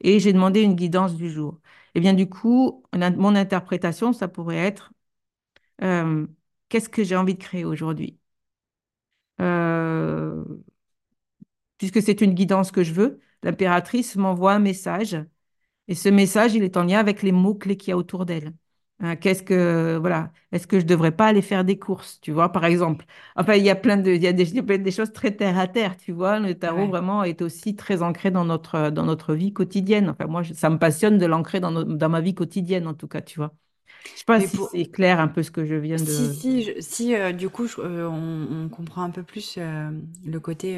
[0.02, 1.60] Et j'ai demandé une guidance du jour.
[1.96, 4.92] Et bien, du coup, mon interprétation, ça pourrait être,
[5.84, 6.28] euh,
[6.70, 8.20] qu'est-ce que j'ai envie de créer aujourd'hui?
[9.40, 10.44] Euh,
[11.78, 15.18] puisque c'est une guidance que je veux, l'impératrice m'envoie un message
[15.88, 18.54] et ce message, il est en lien avec les mots-clés qu'il y a autour d'elle.
[19.00, 22.52] Hein, qu'est-ce que, voilà, est-ce que je devrais pas aller faire des courses, tu vois,
[22.52, 23.06] par exemple?
[23.36, 25.98] Enfin, il y a plein de, il y a des, choses très terre à terre,
[25.98, 26.40] tu vois.
[26.40, 26.88] Le tarot Ouais.
[26.88, 30.10] vraiment est aussi très ancré dans notre, dans notre vie quotidienne.
[30.10, 32.94] Enfin, moi, je- ça me passionne de l'ancrer dans, no- dans ma vie quotidienne, en
[32.96, 33.54] tout cas, tu vois.
[34.14, 36.02] Je sais pas Mais si pour, c'est clair un peu ce que je viens Si,
[36.02, 36.40] de.
[36.40, 39.90] si, je- si euh, du coup, je- euh, on, on comprend un peu plus euh,
[40.26, 40.78] le côté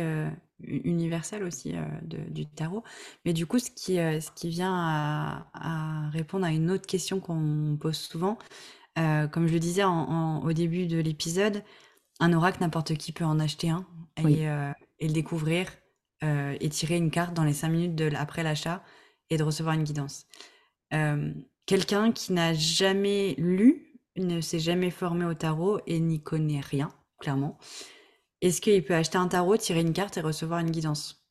[0.62, 2.84] euh, u- universel aussi euh, de- du tarot.
[3.26, 6.88] Mais du coup, ce qui, euh, ce qui vient à, à répondre à une autre
[6.88, 8.38] question qu'on pose souvent,
[8.98, 11.64] euh, comme je le disais en- en- au début de l'épisode,
[12.20, 13.86] un oracle, n'importe qui peut en acheter un
[14.18, 14.44] et,
[15.00, 15.68] et le découvrir
[16.22, 18.84] et tirer une carte dans les cinq minutes de, après l'achat
[19.30, 20.26] et de recevoir une guidance.
[21.66, 23.86] Quelqu'un qui n'a jamais lu,
[24.18, 27.58] ne s'est jamais formé au tarot et n'y connaît rien, clairement,
[28.42, 31.26] est-ce qu'il peut acheter un tarot, tirer une carte et recevoir une guidance?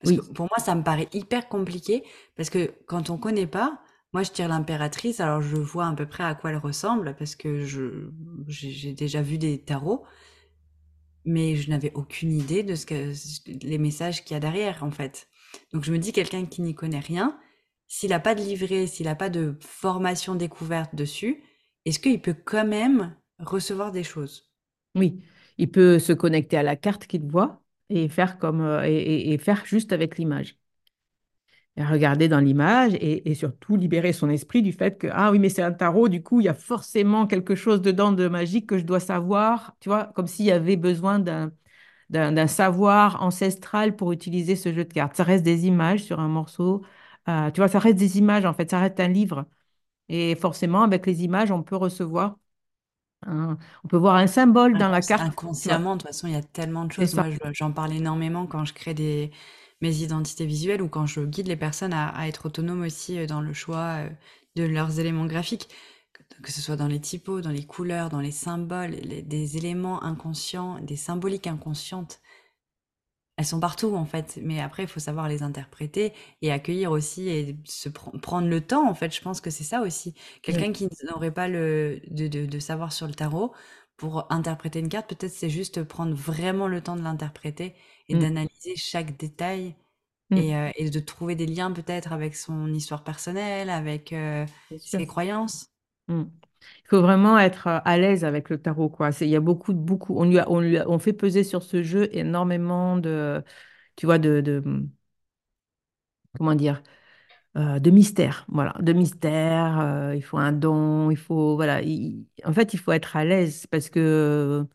[0.00, 2.04] Parce que pour moi, ça me paraît hyper compliqué,
[2.36, 6.06] parce que quand on connaît pas, moi je tire l'impératrice, alors je vois à peu
[6.06, 8.10] près à quoi elle ressemble, parce que je
[8.48, 10.04] j'ai j'ai déjà vu des tarots,
[11.24, 13.12] mais je n'avais aucune idée de ce que
[13.66, 15.28] les messages qu'il y a derrière, en fait.
[15.72, 17.38] Donc je me dis, quelqu'un qui n'y connaît rien,
[17.88, 21.42] s'il n'a pas de livret, s'il n'a pas de formation découverte dessus,
[21.84, 24.50] est-ce qu'il peut quand même recevoir des choses?
[24.94, 25.22] oui.
[25.60, 29.66] Il peut se connecter à la carte qu'il voit et faire comme euh, et, faire
[29.66, 30.58] juste avec l'image.
[31.76, 35.62] Regarder dans l'image et, surtout libérer son esprit du fait que, ah oui, mais c'est
[35.62, 38.84] un tarot, du coup, il y a forcément quelque chose dedans de magique que je
[38.84, 41.52] dois savoir, tu vois, comme s'il y avait besoin d'un,
[42.10, 45.16] d'un, d'un savoir ancestral pour utiliser ce jeu de cartes.
[45.16, 46.82] Ça reste des images sur un morceau,
[47.28, 49.46] euh, tu vois, ça reste des images, en fait, ça reste un livre.
[50.10, 52.38] Et forcément, avec les images, on peut recevoir,
[53.26, 56.36] un- on peut voir un symbole dans la carte, Inconsciemment, de toute façon, il y
[56.36, 57.14] a tellement de choses.
[57.14, 59.30] Moi, je- j'en parle énormément quand je crée des,
[59.80, 63.26] mes identités visuelles ou quand je guide les personnes à, à être autonomes aussi euh,
[63.26, 64.10] dans le choix euh,
[64.56, 65.68] de leurs éléments graphiques,
[66.12, 69.56] que, que ce soit dans les typos, dans les couleurs, dans les symboles, les- des
[69.56, 72.20] éléments inconscients, des symboliques inconscientes.
[73.40, 77.28] Elles sont partout en fait, mais après il faut savoir les interpréter et accueillir aussi
[77.28, 79.14] et se pr- prendre le temps en fait.
[79.14, 80.14] Je pense que c'est ça aussi.
[80.50, 80.62] Oui.
[80.62, 83.54] Quelqu'un qui n'aurait pas le de, de, de savoir sur le tarot
[83.96, 87.74] pour interpréter une carte, peut-être c'est juste prendre vraiment le temps de l'interpréter
[88.08, 89.74] et Mm, d'analyser chaque détail
[90.30, 94.46] mm, et, euh, et de trouver des liens peut-être avec son histoire personnelle, avec euh,
[94.84, 95.70] ses croyances.
[96.08, 96.24] Mm.
[96.84, 99.10] Il faut vraiment être euh, à l'aise avec le tarot, quoi.
[99.20, 100.16] Il y a beaucoup, beaucoup.
[100.18, 103.42] On lui a, on lui a- on fait peser sur ce jeu énormément de,
[103.96, 104.40] tu vois, de,
[106.38, 106.82] comment dire,
[107.56, 108.46] euh, de mystère.
[108.48, 109.80] Voilà, de mystère.
[109.80, 111.10] euh, il faut un don.
[111.12, 111.82] Il faut, voilà.
[111.82, 114.66] il- en fait, il faut être à l'aise parce que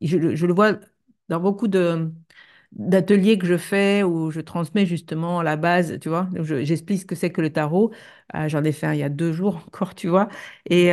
[0.00, 0.78] je le vois
[1.28, 2.12] dans beaucoup de
[2.74, 6.28] d'ateliers que je fais où je transmets justement la base, tu vois.
[6.34, 7.92] Je- J'explique ce que c'est que le tarot.
[8.34, 10.28] Euh, j'en ai fait il y a deux jours encore, tu vois.
[10.70, 10.92] Et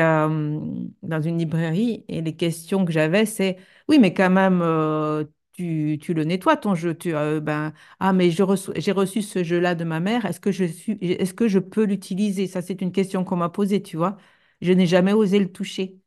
[1.03, 5.97] dans une librairie, et les questions que j'avais, c'est, oui, mais quand même, euh, tu,
[6.01, 6.95] tu le nettoies ton jeu.
[6.95, 8.43] Tu, euh, ben, ah, mais j'ai
[8.91, 10.25] reçu ce jeu-là de ma mère.
[10.25, 12.47] Est-ce que je suis, est-ce que je peux l'utiliser?
[12.47, 14.17] Ça, c'est une question qu'on m'a posée, tu vois.
[14.61, 15.99] Je n'ai jamais osé le toucher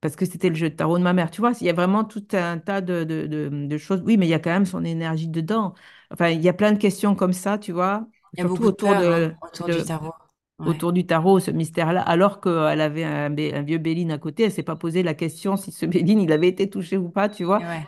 [0.00, 1.30] parce que c'était le jeu de tarot de ma mère.
[1.30, 4.02] Tu vois, il y a vraiment tout un tas de, de, de- de choses.
[4.04, 5.74] Oui, mais il y a quand même son énergie dedans.
[6.10, 8.46] Enfin, il y a plein de questions comme ça, tu vois, Il y a surtout
[8.46, 10.14] beaucoup de autour peur hein, autour du tarot.
[10.60, 10.80] Ouais.
[10.80, 13.30] autour du tarot, ce mystère-là, alors qu'elle avait un,
[13.62, 16.48] vieux Béline à côté, elle s'est pas posé la question si ce Béline, il avait
[16.48, 17.64] été touché ou pas, tu vois.
[17.64, 17.86] Ouais.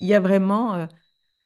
[0.00, 0.86] Il y a vraiment euh,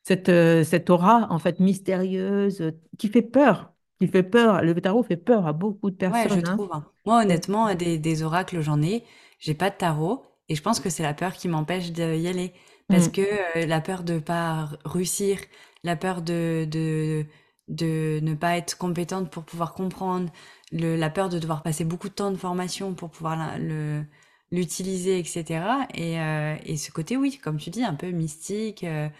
[0.04, 4.62] cette, euh, cette aura, en fait, mystérieuse, euh, qui fait peur, qui fait peur.
[4.62, 6.62] Le tarot fait peur à beaucoup de Ouais, je personnes, hein.
[6.62, 6.86] trouve, hein.
[7.06, 9.04] Moi, honnêtement, des, des oracles, j'en ai.
[9.42, 10.24] J'ai pas de tarot.
[10.50, 12.54] Et je pense que c'est la peur qui m'empêche d'y aller.
[12.90, 13.22] Parce mm, que
[13.58, 15.40] euh, la peur de pas réussir,
[15.84, 17.26] la peur de, de,
[17.68, 20.30] de ne pas être compétente pour pouvoir comprendre,
[20.72, 24.04] le, la peur de devoir passer beaucoup de temps de formation pour pouvoir la- le,
[24.52, 25.88] l'utiliser, etc.
[25.94, 29.10] Et, euh, et ce côté, oui, comme tu dis, un peu mystique, euh,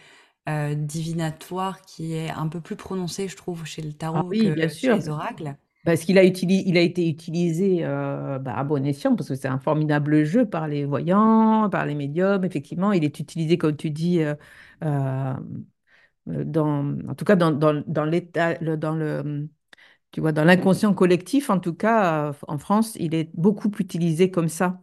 [0.49, 4.49] euh, divinatoire, qui est un peu plus prononcé, je trouve, chez le Ah tarot oui,
[4.49, 4.97] que bien chez sûr.
[4.97, 5.55] les oracles.
[5.85, 9.35] Parce qu'il a, utilisé, il a été utilisé euh, bah, à bon escient, parce que
[9.35, 12.45] c'est un formidable jeu par les voyants, par les médiums.
[12.45, 14.33] Effectivement, il est utilisé, comme tu dis, euh,
[14.85, 15.33] euh,
[16.27, 19.49] dans, en tout cas dans, dans, dans l'état, le- dans le,
[20.11, 24.49] Tu vois, dans l'inconscient collectif, en tout cas, en France, il est beaucoup utilisé comme
[24.49, 24.81] ça.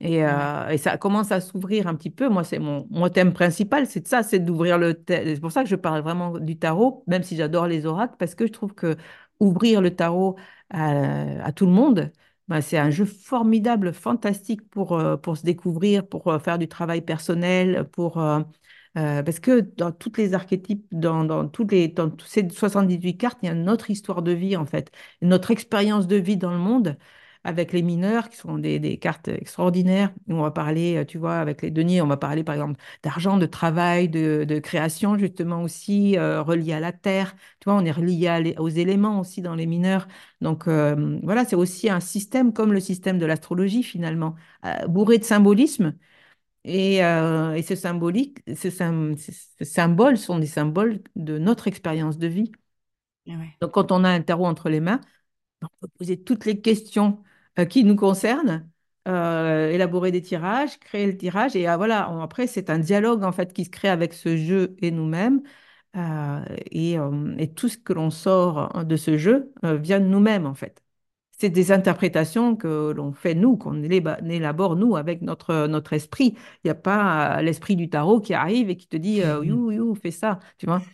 [0.00, 2.28] Et, euh, ça commence à s'ouvrir un petit peu.
[2.28, 4.94] Moi, c'est mon, mon thème principal, c'est de ça, c'est d'ouvrir le.
[4.94, 8.16] ta- C'est pour ça que je parle vraiment du tarot, même si j'adore les oracles,
[8.18, 8.96] parce que je trouve que
[9.42, 10.36] ouvrir le tarot
[10.70, 12.12] à, tout le monde,
[12.48, 16.68] ben, c'est un jeu formidable, fantastique pour, euh, pour se découvrir, pour euh, faire du
[16.68, 18.42] travail personnel, pour, euh,
[18.94, 23.38] parce que dans tous les archétypes, dans, dans, toutes les, dans tous ces 78 cartes,
[23.42, 24.90] il y a notre histoire de vie, en fait,
[25.22, 26.96] notre expérience de vie dans le monde
[27.44, 30.12] avec les mineurs, qui sont des, des cartes extraordinaires.
[30.28, 33.38] On va parler, euh, tu vois, avec les deniers, on va parler par exemple d'argent,
[33.38, 37.34] de travail, de, de création, justement aussi, euh, relié à la terre.
[37.60, 40.06] Tu vois, on est relié les- aux éléments aussi dans les mineurs.
[40.40, 45.18] Donc euh, voilà, c'est aussi un système comme le système de l'astrologie finalement, euh, bourré
[45.18, 45.94] de symbolisme.
[46.64, 51.68] Et, euh, et ce symbolique, ce, sym- ce- ce symbole sont des symboles de notre
[51.68, 52.52] expérience de vie.
[53.26, 53.56] Ouais.
[53.60, 55.00] Donc quand on a un tarot entre les mains,
[55.62, 57.22] on peut poser toutes les questions
[57.68, 58.68] qui nous concernent,
[59.08, 61.56] euh, élaborer des tirages, créer le tirage.
[61.56, 64.36] Et ah, voilà, on- après, c'est un dialogue en fait qui se crée avec ce
[64.36, 65.42] jeu et nous-mêmes.
[65.96, 70.00] Euh, et, euh, et tout ce que l'on sort hein, de ce jeu euh, vient
[70.00, 70.82] de nous-mêmes en fait.
[71.32, 76.34] C'est des interprétations que l'on fait nous, qu'on élabore nous avec notre, notre esprit.
[76.64, 79.44] Il n'y a pas euh, l'esprit du tarot qui arrive et qui te dit euh,
[79.44, 80.86] you, you, fais ça, tu vois.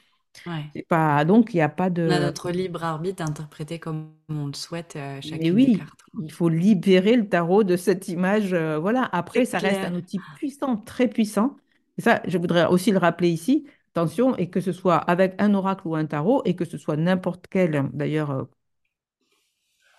[0.46, 0.72] Ouais.
[0.88, 4.46] Pas, donc, il n'y a pas On a de, notre libre arbitre d'interpréter comme on
[4.48, 6.01] le souhaite euh, chacune des oui, cartes.
[6.18, 8.53] il faut libérer le tarot de cette image.
[8.55, 9.05] euh, voilà.
[9.12, 11.57] Après, ça reste un outil puissant, très puissant.
[11.98, 13.66] Et ça, je voudrais aussi le rappeler ici.
[13.94, 16.96] Attention, et que ce soit avec un oracle ou un tarot, et que ce soit
[16.96, 18.44] n'importe quel, d'ailleurs, euh,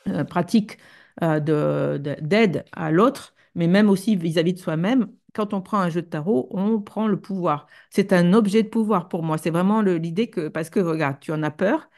[0.07, 0.77] euh, pratique
[1.23, 5.11] euh, de, de- d'aide à l'autre, mais même aussi vis-à-vis de soi-même.
[5.33, 7.67] Quand on prend un jeu de tarot, on prend le pouvoir.
[7.89, 9.37] C'est un objet de pouvoir pour moi.
[9.37, 11.89] C'est vraiment l'idée que, parce que regarde, tu en as peur,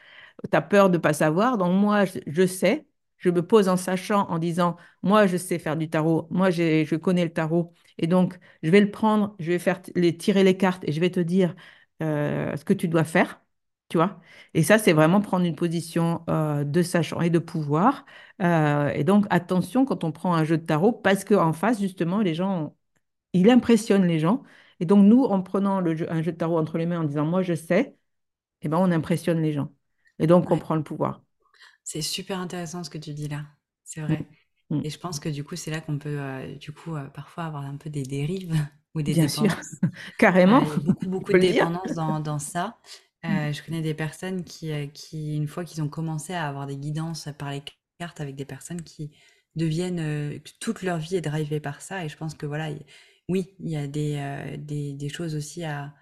[0.50, 1.58] tu as peur de ne pas savoir.
[1.58, 2.86] Donc moi, je, sais,
[3.18, 6.94] je me pose en sachant, en disant, moi, je sais faire du tarot, moi, je
[6.96, 7.72] connais le tarot.
[7.98, 11.00] Et donc, je vais le prendre, je vais faire les, tirer les cartes et je
[11.00, 11.54] vais te dire
[12.02, 13.40] euh, ce que tu dois faire.
[13.88, 14.20] Tu vois?
[14.54, 18.06] Et ça, c'est vraiment prendre une position euh, de sachant et de pouvoir.
[18.40, 22.20] Euh, et donc, attention quand on prend un jeu de tarot, parce qu'en face, justement,
[22.22, 22.74] les gens,
[23.32, 24.42] il impressionne les gens.
[24.80, 27.04] Et donc, nous, en prenant le jeu- un jeu de tarot entre les mains, en
[27.04, 27.96] disant, moi, je sais,
[28.62, 29.72] eh ben, on impressionne les gens.
[30.20, 31.22] Et donc, on prend le pouvoir.
[31.84, 33.44] C'est super intéressant ce que tu dis là.
[33.84, 34.26] C'est vrai.
[34.70, 34.82] mm.
[34.82, 37.44] Et je pense que du coup, c'est là qu'on peut euh, du coup euh, parfois
[37.44, 38.54] avoir un peu des dérives
[38.94, 39.80] ou des Bien sûr, dépendances.
[39.84, 41.72] Euh, carrément, il y a beaucoup, beaucoup de le dire.
[41.74, 42.78] dépendance dans, dans ça.
[43.28, 46.48] Mm, Euh, je connais des personnes qui, euh, qui, une fois qu'ils ont commencé à
[46.48, 47.62] avoir des guidances par les
[47.98, 49.12] cartes avec des personnes qui
[49.56, 52.04] deviennent, euh, toute leur vie est drivée par ça.
[52.04, 52.84] Et je pense que voilà, il-
[53.28, 55.94] oui, il y a des, euh, des, choses aussi à,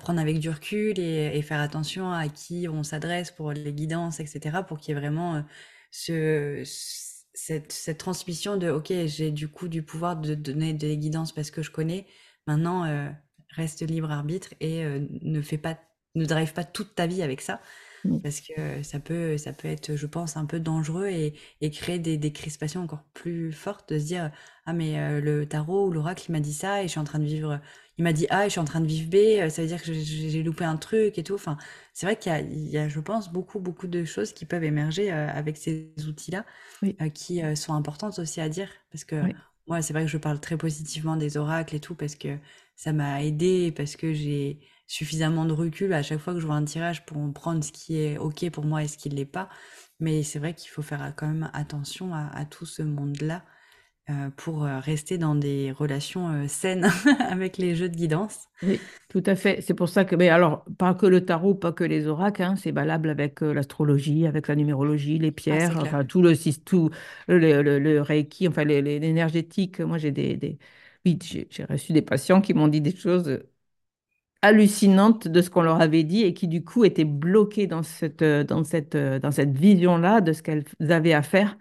[0.00, 4.58] prendre avec du recul et, faire attention à qui on s'adresse pour les guidances, etc.
[4.66, 5.42] pour qu'il y ait vraiment euh,
[5.90, 6.62] ce,
[7.34, 11.50] cette, cette transmission de, ok, j'ai du coup du pouvoir de donner des guidances parce
[11.50, 12.06] que je connais.
[12.46, 13.08] Maintenant, euh,
[13.56, 15.78] reste libre arbitre et ne fais pas,
[16.14, 17.60] ne drive pas toute ta vie avec ça
[18.22, 21.98] parce que ça peut, ça peut être, je pense, un peu dangereux et, et créer
[21.98, 24.30] des, des crispations encore plus fortes de se dire,
[24.66, 27.04] ah mais euh, le tarot ou l'oracle il m'a dit ça et je suis en
[27.04, 27.60] train de vivre,
[27.96, 29.68] il m'a dit A et je suis en train de vivre B, euh, ça veut
[29.68, 31.34] dire que j'ai loupé un truc et tout.
[31.34, 31.56] Enfin,
[31.94, 34.44] c'est vrai qu'il y a, il y a, je pense, beaucoup, beaucoup de choses qui
[34.46, 36.44] peuvent émerger euh, avec ces outils-là
[36.82, 38.68] Oui, qui sont importantes aussi à dire.
[38.90, 41.94] Parce que oui, moi, c'est vrai que je parle très positivement des oracles et tout,
[41.94, 42.38] parce que
[42.76, 46.56] ça m'a aidé, parce que j'ai suffisamment de recul à chaque fois que je vois
[46.56, 49.26] un tirage pour prendre ce qui est OK pour moi et ce qui ne l'est
[49.26, 49.50] pas.
[50.00, 53.44] Mais c'est vrai qu'il faut faire quand même attention à, à tout ce monde-là
[54.10, 58.48] euh, pour euh, rester dans des relations euh, saines avec les jeux de guidance.
[58.62, 59.60] oui, tout à fait.
[59.62, 62.56] C'est pour ça que, mais alors, pas que le tarot, pas que les oracles, hein,
[62.56, 66.32] c'est valable avec euh, l'astrologie, avec la numérologie, les Ah, pierres, enfin, tout le,
[66.64, 66.90] tout
[67.28, 69.78] le, le, le Reiki, enfin, l'énergétique.
[69.80, 70.58] Moi, j'ai des, des...
[71.06, 73.40] Oui, j'ai reçu des patients qui m'ont dit des choses
[74.42, 78.22] hallucinantes de ce qu'on leur avait dit et qui du coup étaient bloquées dans cette,
[78.22, 81.58] euh, dans cette, euh, dans cette vision-là de ce qu'elles avaient à faire.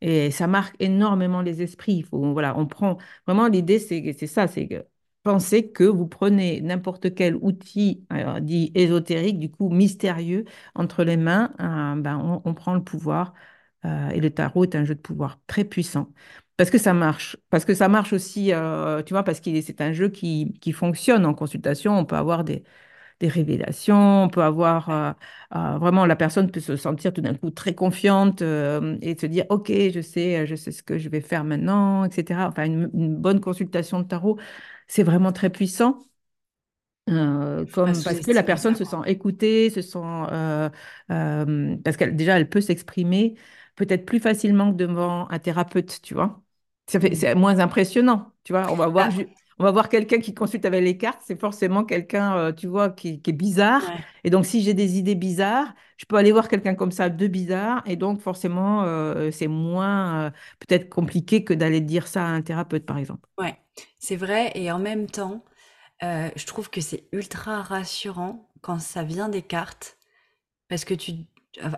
[0.00, 2.02] Et ça marque énormément les esprits.
[2.02, 4.86] Faut, voilà, on prend vraiment l'idée, c'est ça, c'est que
[5.22, 8.06] pensez que vous prenez n'importe quel outil
[8.40, 13.34] dit ésotérique, du coup mystérieux, entre les mains, euh, ben, on, prend le pouvoir.
[13.84, 16.12] Et le tarot est un jeu de pouvoir très puissant.
[16.60, 17.36] Parce que ça marche.
[17.50, 20.72] Parce que ça marche aussi, euh, tu vois, parce que c'est un jeu qui, qui
[20.72, 21.98] fonctionne en consultation.
[21.98, 22.64] On peut avoir des,
[23.20, 25.12] des révélations, on peut avoir euh,
[25.56, 29.46] euh, vraiment, la personne peut se sentir tout d'un coup très confiante et se dire,
[29.50, 32.48] OK, je sais, je sais ce que je vais faire maintenant, etc.
[32.48, 34.38] Enfin, une, une bonne consultation de tarot,
[34.88, 36.02] c'est vraiment très puissant.
[37.08, 39.06] Euh, comme parce que la personne se sent quoi.
[39.06, 40.70] écoutée, se sent euh,
[41.10, 43.34] euh, parce qu'elle déjà elle peut s'exprimer
[43.74, 46.40] peut-être plus facilement que devant un thérapeute, tu vois.
[46.98, 48.70] C'est moins impressionnant, tu vois.
[48.72, 49.28] On va voir, ju-
[49.58, 52.90] on va voir quelqu'un qui consulte avec les cartes, c'est forcément quelqu'un, euh, tu vois,
[52.90, 53.82] qui, qui est bizarre.
[53.82, 57.08] ouais, Et donc si j'ai des idées bizarres, je peux aller voir quelqu'un comme ça
[57.08, 60.30] de bizarre, et donc forcément euh, c'est moins euh,
[60.60, 63.28] peut-être compliqué que d'aller dire ça à un thérapeute, par exemple.
[63.38, 63.56] ouais,
[63.98, 64.52] c'est vrai.
[64.54, 65.44] Et en même temps,
[66.02, 69.98] euh, je trouve que c'est ultra rassurant quand ça vient des cartes,
[70.68, 71.12] parce que tu,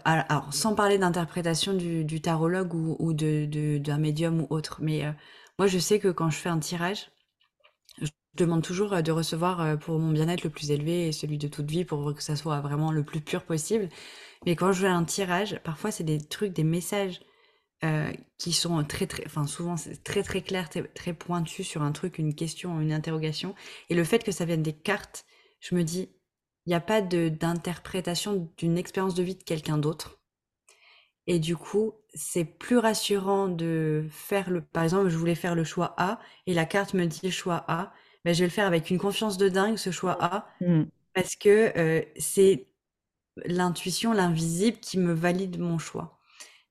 [0.04, 5.12] alors, sans parler d'interprétation du, tarologue ou, ou de, d'un médium ou autre, mais euh,
[5.58, 7.10] moi je sais que quand je fais un tirage,
[8.00, 11.38] je demande toujours euh, de recevoir euh, pour mon bien-être le plus élevé et celui
[11.38, 13.88] de toute vie pour que ça soit vraiment le plus pur possible.
[14.44, 17.20] Mais quand je fais un tirage, parfois c'est des trucs, des messages
[18.38, 21.90] qui sont très très, enfin souvent c'est très très clair, très, très pointu sur un
[21.90, 23.56] truc, une question, une interrogation.
[23.90, 25.24] Et le fait que ça vienne des cartes,
[25.58, 26.08] je me dis,
[26.66, 30.20] il n'y a pas de d'interprétation d'une expérience de vie de quelqu'un d'autre.
[31.26, 35.64] Et du coup, c'est plus rassurant de faire le, par exemple, je voulais faire le
[35.64, 37.92] choix A et la carte me dit le choix A,
[38.24, 40.90] ben je vais le faire avec une confiance de dingue, ce choix A, Mm.
[41.14, 42.68] parce que euh, c'est
[43.46, 46.18] l'intuition, l'invisible qui me valide mon choix.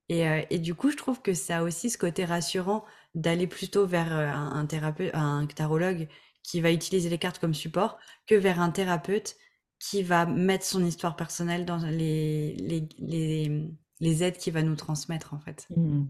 [0.10, 2.86] Et, euh, et du coup, je trouve que ça a aussi ce côté rassurant
[3.16, 6.08] d'aller plutôt vers euh, un, un thérapeute, un tarologue
[6.44, 9.36] qui va utiliser les cartes comme support, que vers un thérapeute
[9.82, 13.70] qui va mettre son histoire personnelle dans les, les, les,
[14.02, 15.70] les aides qu'il va nous transmettre, en fait.
[15.76, 16.06] Mm.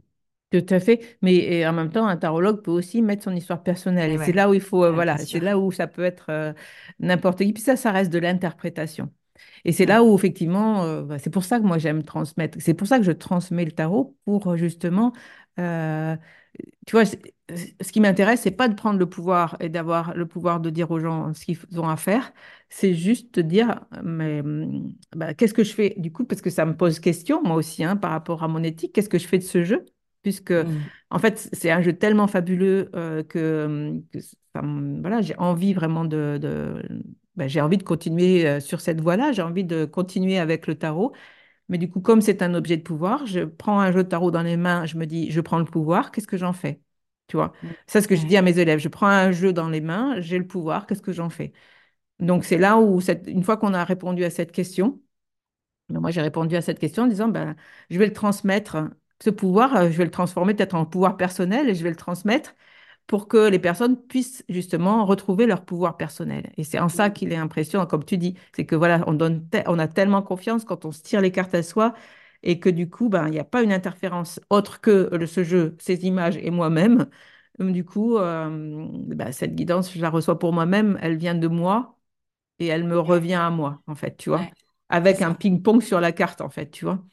[0.51, 1.17] Tout à fait.
[1.21, 4.11] Mais en même temps, un tarologue peut aussi mettre son histoire personnelle.
[4.11, 6.27] Et c'est là où il faut, euh, ouais, voilà, c'est là où ça peut être
[6.29, 6.53] euh,
[6.99, 7.53] n'importe qui.
[7.53, 9.11] Puis ça, ça reste de l'interprétation.
[9.65, 9.87] Et c'est Ouais.
[9.87, 12.57] là où, effectivement, euh, bah, c'est pour ça que moi, j'aime transmettre.
[12.61, 15.13] C'est pour ça que je transmets le tarot pour justement,
[16.87, 20.59] tu vois, ce qui m'intéresse, c'est pas de prendre le pouvoir et d'avoir le pouvoir
[20.59, 22.33] de dire aux gens ce qu'ils ont à faire.
[22.69, 25.93] C'est juste de dire, mais hum, bah, qu'est-ce que je fais?
[25.97, 28.63] Du coup, parce que ça me pose question, moi aussi, hein, par rapport à mon
[28.63, 29.85] éthique, qu'est-ce que je fais de ce jeu?
[30.23, 30.91] Puisque, Mm.
[31.09, 35.35] en fait, c'est un jeu tellement fabuleux euh, que, hum, que ça me- voilà, j'ai
[35.37, 36.83] envie vraiment de, de-
[37.35, 40.75] ben, j'ai envie de continuer euh, sur cette voie-là, j'ai envie de continuer avec le
[40.75, 41.13] tarot.
[41.69, 44.31] Mais du coup, comme c'est un objet de pouvoir, je prends un jeu de tarot
[44.31, 46.81] dans les mains, je me dis, je prends le pouvoir, qu'est-ce que j'en fais?
[47.27, 47.53] Tu vois?
[47.63, 47.69] Mm.
[47.87, 50.19] C'est ce que je dis à mes élèves, je prends un jeu dans les mains,
[50.21, 51.53] j'ai le pouvoir, qu'est-ce que j'en fais?
[52.19, 55.01] Donc, c'est là où, cette- une fois qu'on a répondu à cette question,
[55.89, 57.55] ben, moi, j'ai répondu à cette question en disant, ben,
[57.89, 58.77] je vais le transmettre.
[59.23, 61.95] Ce pouvoir, euh, je vais le transformer peut-être en pouvoir personnel et je vais le
[61.95, 62.55] transmettre
[63.11, 66.51] pour que les personnes puissent justement retrouver leur pouvoir personnel.
[66.57, 67.11] Et c'est en ça Mm.
[67.11, 70.65] qu'il est impressionnant, comme tu dis, c'est que voilà, on donne on a tellement confiance
[70.65, 71.93] quand on se tire les cartes à soi
[72.43, 75.43] et que du coup, ben, il n'y a pas une interférence autre que le- ce
[75.43, 77.07] jeu, ces images et moi-même.
[77.59, 81.47] Hum, Du coup, euh, ben, cette guidance, je la reçois pour moi-même, elle vient de
[81.49, 81.99] moi
[82.59, 83.01] et elle me Ouais.
[83.01, 84.53] revient à moi, en fait, tu vois, Ouais.
[84.89, 87.03] Avec un ping-pong sur la carte, en fait, tu vois.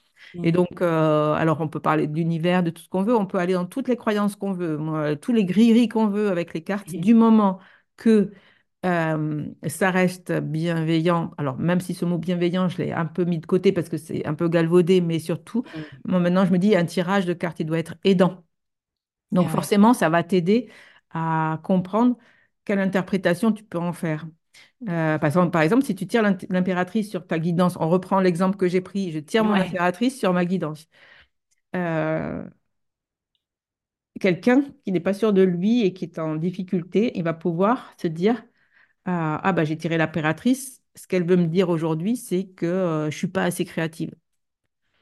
[0.43, 0.53] Et Mm.
[0.53, 3.55] donc, euh, alors on peut parler d'univers, de tout ce qu'on veut, on peut aller
[3.55, 6.95] dans toutes les croyances qu'on veut, moi, tous les grilleries qu'on veut avec les cartes,
[6.95, 7.59] du moment
[7.97, 8.33] que
[8.87, 11.33] euh, ça reste bienveillant.
[11.39, 13.97] Alors, même si ce mot bienveillant, je l'ai un peu mis de côté parce que
[13.97, 15.99] c'est un peu galvaudé, mais surtout, Mm.
[16.05, 18.45] moi maintenant, je me dis, un tirage de cartes, il doit être aidant.
[19.33, 19.51] Donc, ouais.
[19.51, 20.71] forcément, ça va t'aider
[21.11, 22.16] à comprendre
[22.64, 24.27] quelle interprétation tu peux en faire.
[24.89, 28.57] Euh, par exemple, par exemple, si tu tires l'impératrice sur ta guidance, on reprend l'exemple
[28.57, 29.59] que j'ai pris, je tire mon Ouais.
[29.59, 30.87] impératrice sur ma guidance.
[31.76, 32.45] Euh,
[34.20, 37.95] quelqu'un qui n'est pas sûr de lui et qui est en difficulté, il va pouvoir
[38.01, 38.43] se dire,
[39.07, 43.11] ah, ah, bah j'ai tiré l'impératrice, ce qu'elle veut me dire aujourd'hui, c'est que euh,
[43.12, 44.12] je suis pas assez créative.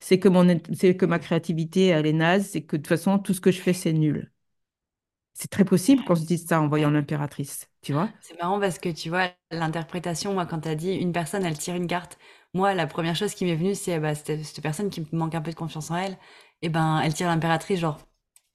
[0.00, 3.34] C'est que mon, que ma créativité, elle est naze, c'est que de toute façon, tout
[3.34, 4.32] ce que je fais, c'est nul.
[5.38, 8.12] C'est très possible qu'on se dise ça en voyant l'impératrice, tu vois?
[8.20, 11.58] C'est marrant parce que tu vois, l'interprétation, moi, quand tu as dit une personne, elle
[11.58, 12.18] tire une carte,
[12.54, 15.42] moi, la première chose qui m'est venue, c'est bah, cette, cette personne qui manque un
[15.42, 16.18] peu de confiance en elle,
[16.62, 17.98] et ben, elle tire l'impératrice, genre,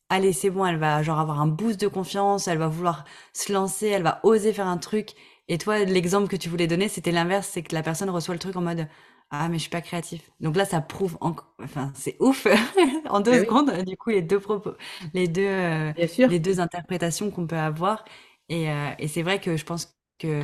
[0.09, 3.53] allez, c'est bon, elle va genre avoir un boost de confiance, elle va vouloir se
[3.53, 5.11] lancer, elle va oser faire un truc.
[5.49, 8.39] Et toi, l'exemple que tu voulais donner, c'était l'inverse, c'est que la personne reçoit le
[8.39, 8.88] truc en mode,
[9.34, 10.29] ah, mais je suis pas créatif.
[10.41, 12.47] Donc là, ça prouve, enfin, c'est ouf,
[13.09, 14.73] en deux Eh oui, secondes, du coup, les deux propos,
[15.13, 15.93] les deux, euh,
[16.27, 18.03] les deux interprétations qu'on peut avoir.
[18.49, 20.43] Et, euh, et c'est vrai que je pense que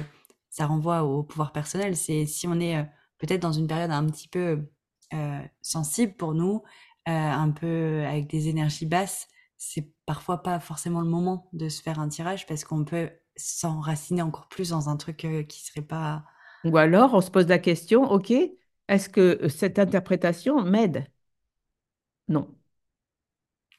[0.49, 1.97] ça renvoie au pouvoir personnel.
[1.97, 2.83] C'est si on est euh,
[3.17, 4.65] peut-être dans une période un petit peu
[5.61, 6.63] sensible pour nous,
[7.05, 9.27] un peu avec des énergies basses,
[9.57, 14.21] c'est parfois pas forcément le moment de se faire un tirage parce qu'on peut s'enraciner
[14.21, 16.25] encore plus dans un truc qui serait pas.
[16.63, 18.33] Ou alors, on se pose la question, OK,
[18.87, 21.07] est-ce que cette interprétation m'aide?
[22.27, 22.47] Non.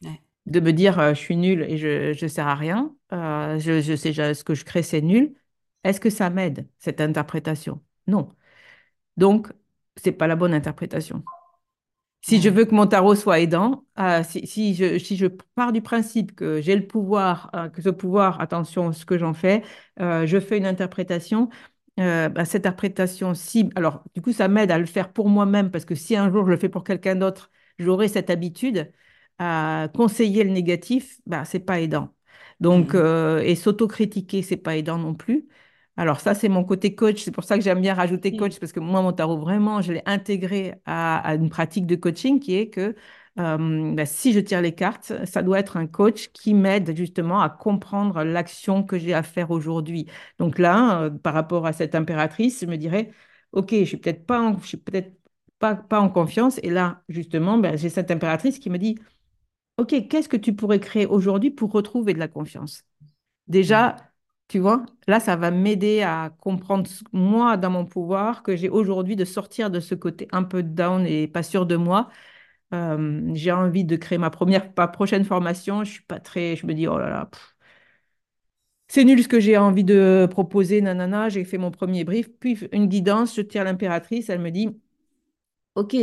[0.02, 0.20] Ouais.
[0.46, 3.80] de me dire euh, je suis nulle et je ne sers à rien, euh, je,
[3.80, 5.34] je sais ce que je crée, c'est nul.
[5.84, 7.82] Est-ce que ça m'aide, cette interprétation?
[8.06, 8.30] Non.
[9.16, 9.48] Donc,
[9.96, 11.24] c'est pas la bonne interprétation.
[12.22, 15.72] Si je veux que mon tarot soit aidant, euh, si, si je, si je pars
[15.72, 19.62] du principe que j'ai le pouvoir, euh, que ce pouvoir, attention, ce que j'en fais,
[20.00, 21.48] euh, je fais une interprétation,
[21.98, 25.70] euh, bah, cette interprétation, si, alors du coup, ça m'aide à le faire pour moi-même,
[25.70, 28.92] parce que si un jour je le fais pour quelqu'un d'autre, j'aurai cette habitude
[29.38, 32.14] à conseiller le négatif, bah, c'est pas aidant.
[32.60, 33.00] Donc, Mhm.
[33.00, 35.48] euh, et s'autocritiquer, c'est pas aidant non plus.
[35.96, 37.22] Alors ça, c'est mon côté coach.
[37.24, 39.92] C'est pour ça que j'aime bien rajouter coach, parce que moi, mon tarot, vraiment, je
[39.92, 42.94] l'ai intégré à, à une pratique de coaching qui est que
[43.38, 47.40] euh, bah, si je tire les cartes, ça doit être un coach qui m'aide justement
[47.40, 50.06] à comprendre l'action que j'ai à faire aujourd'hui.
[50.38, 53.10] Donc là, euh, par rapport à cette impératrice, je me dirais,
[53.52, 55.12] OK, je suis peut-être pas en, je suis peut-être
[55.58, 56.58] pas, pas en confiance.
[56.62, 58.98] Et là, justement, ben, j'ai cette impératrice qui me dit,
[59.76, 62.82] OK, qu'est-ce que tu pourrais créer aujourd'hui pour retrouver de la confiance?
[63.48, 63.96] Déjà,
[64.48, 69.16] tu vois, là, ça va m'aider à comprendre, moi, dans mon pouvoir, que j'ai aujourd'hui
[69.16, 72.10] de sortir de ce côté un peu down et pas sûr de moi.
[72.72, 75.84] J'ai envie de créer ma première, prochaine formation.
[75.84, 77.30] Je suis pas très, je me dis, oh là là,
[78.88, 81.28] c'est nul ce que j'ai envie de proposer, nanana.
[81.28, 84.68] J'ai fait mon premier brief, puis une guidance, je tire l'impératrice, elle me dit,
[85.74, 85.94] OK,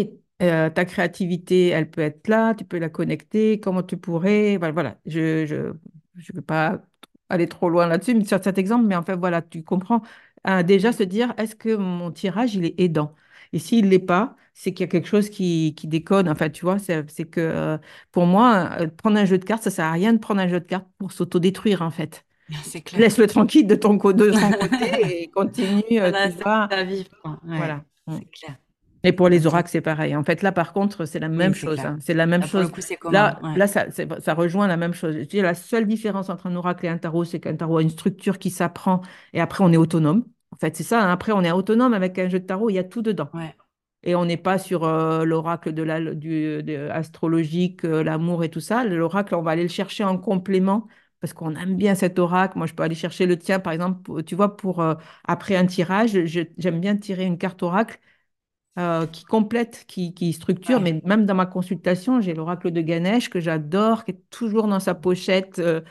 [0.41, 4.73] euh, ta créativité, elle peut être là, tu peux la connecter, comment tu pourrais, voilà,
[4.73, 4.99] voilà.
[5.05, 5.73] je je
[6.15, 6.81] je veux pas
[7.29, 10.01] aller trop loin là-dessus, sur cet exemple, mais en fait, voilà, tu comprends.
[10.47, 13.13] Euh, déjà se dire, est-ce que mon tirage, il est aidant?
[13.51, 16.27] Et s'il ne l'est pas, c'est qu'il y a quelque chose qui, qui déconne.
[16.29, 17.77] Enfin, tu vois, c'est que euh,
[18.11, 20.47] pour moi, euh, prendre un jeu de cartes, ça sert à rien de prendre un
[20.47, 22.25] jeu de cartes pour s'autodétruire, en fait.
[22.97, 26.67] Laisse-le tranquille de ton, de son côté et continue, euh, Voilà, tu vois.
[27.45, 27.83] Ouais, Voilà.
[28.07, 28.17] Mm.
[28.19, 28.55] c'est clair.
[29.03, 30.15] Et pour les oracles, c'est pareil.
[30.15, 31.79] En fait, là, par contre, c'est la même Oui, chose.
[31.79, 31.97] hein.
[32.01, 32.71] C'est la même chose.
[33.11, 33.55] Là, Ouais.
[33.55, 35.15] là ça, ça rejoint la même chose.
[35.15, 37.81] Je dis, la seule différence entre un oracle et un tarot, c'est qu'un tarot a
[37.83, 39.01] une structure qui s'apprend
[39.33, 40.25] et après, on est autonome.
[40.51, 41.03] En fait, c'est ça.
[41.03, 41.11] hein.
[41.11, 43.29] Après, on est autonome avec un jeu de tarot, il y a tout dedans.
[43.33, 43.53] Ouais.
[44.05, 48.49] Et on n'est pas sur euh, l'oracle de la, du, de- astrologique, euh, l'amour et
[48.49, 48.83] tout ça.
[48.85, 50.87] L'oracle, on va aller le chercher en complément
[51.21, 52.57] parce qu'on aime bien cet oracle.
[52.57, 54.93] Moi, je peux aller chercher le tien, par exemple, tu vois, pour euh,
[55.25, 57.99] après un tirage, j'aime bien tirer une carte oracle
[58.77, 60.77] euh, qui complète, qui, qui structure.
[60.79, 60.93] Ouais.
[60.93, 64.79] Mais même dans ma consultation, j'ai l'oracle de Ganesh que j'adore, qui est toujours dans
[64.81, 65.81] sa pochette, euh,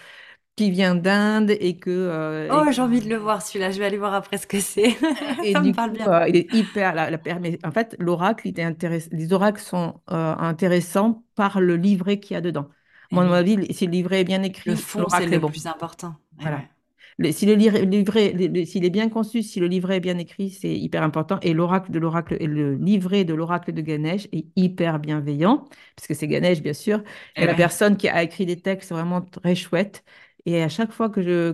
[0.57, 3.70] qui vient d'Inde et que, euh, Oh, et, j'ai envie de le voir celui-là.
[3.70, 4.96] Je vais aller voir après ce que c'est.
[5.40, 6.11] et Ça me parle coup, bien.
[6.11, 6.94] euh, il est hyper.
[6.94, 8.50] La, la mais en fait, l'oracle,
[9.12, 12.68] les oracles sont euh, intéressants par le livret qu'il y a dedans.
[13.11, 13.34] Eh Moi, à mon oui.
[13.34, 15.52] avis, si le livret est bien Le écrit, fond, c'est le bon.
[15.52, 16.16] plus important.
[16.40, 16.50] Eh Voilà.
[16.50, 16.68] ouais.
[17.18, 20.00] Le- si le li- livret, le- le- s'il est bien conçu, si le livret est
[20.00, 21.38] bien écrit, c'est hyper important.
[21.42, 26.14] Et l'oracle de l'oracle et le livret de l'oracle de Ganesh est hyper bienveillant, puisque
[26.16, 27.02] c'est Ganesh, bien sûr.
[27.38, 27.57] Et Eh la ouais.
[27.57, 30.05] personne qui a écrit des textes, c'est vraiment très chouette.
[30.47, 31.53] Et à chaque fois que je,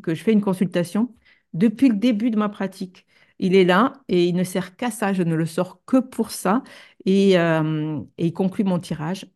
[0.00, 1.14] que je fais une consultation,
[1.54, 3.06] depuis le début de ma pratique,
[3.38, 5.12] il est là et il ne sert qu'à ça.
[5.12, 6.62] Je ne le sors que pour ça.
[7.04, 9.26] Et, euh, et il conclut mon tirage.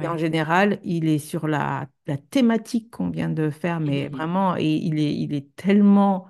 [0.00, 4.56] Et en général, il est sur la, la thématique qu'on vient de faire, mais vraiment,
[4.56, 6.28] et il est, il est tellement,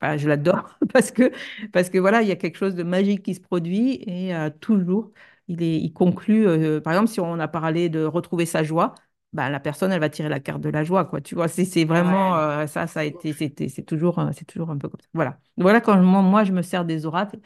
[0.00, 1.32] enfin, je l'adore parce que,
[1.72, 4.50] parce que voilà, il y a quelque chose de magique qui se produit et euh,
[4.50, 5.12] toujours,
[5.48, 6.46] il est, il conclut.
[6.48, 8.94] euh, par exemple, si on a parlé de retrouver sa joie,
[9.32, 11.20] bah, la personne, elle va tirer la carte de la joie, quoi.
[11.20, 12.38] Tu vois, c'est c'est Ah vraiment ouais.
[12.38, 15.06] euh, ça, ça a été, c'était, c'est toujours, euh, c'est toujours un peu comme ça.
[15.14, 15.38] Voilà.
[15.56, 17.38] Voilà quand moi, moi, je me sers des oracles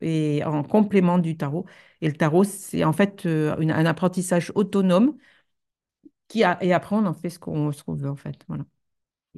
[0.00, 1.66] et en complément du tarot.
[2.00, 5.16] Et le tarot, c'est en fait euh, une- un apprentissage autonome
[6.28, 8.36] qui a, et après, on en fait ce qu'on qu'on veut, en fait.
[8.48, 8.64] Voilà.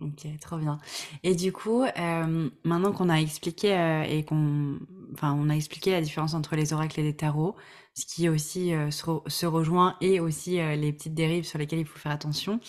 [0.01, 0.79] Ok, trop bien.
[1.25, 4.79] Et du coup, euh, maintenant qu'on a expliqué euh, et qu'on,
[5.13, 7.57] enfin, on a expliqué la différence entre les oracles et les tarots,
[7.95, 11.81] ce qui aussi euh, se, re- se rejoint et aussi les petites dérives sur lesquelles
[11.81, 12.61] il faut faire attention.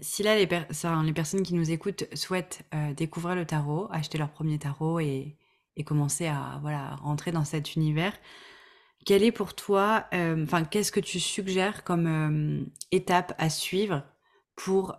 [0.00, 2.62] Si là les, personnes qui nous écoutent souhaitent
[2.96, 5.36] découvrir le tarot, acheter leur premier tarot et,
[5.76, 8.12] et commencer à voilà rentrer dans cet univers,
[9.04, 14.04] quel est pour toi, enfin, qu'est-ce que tu suggères comme étape à suivre
[14.54, 14.96] pour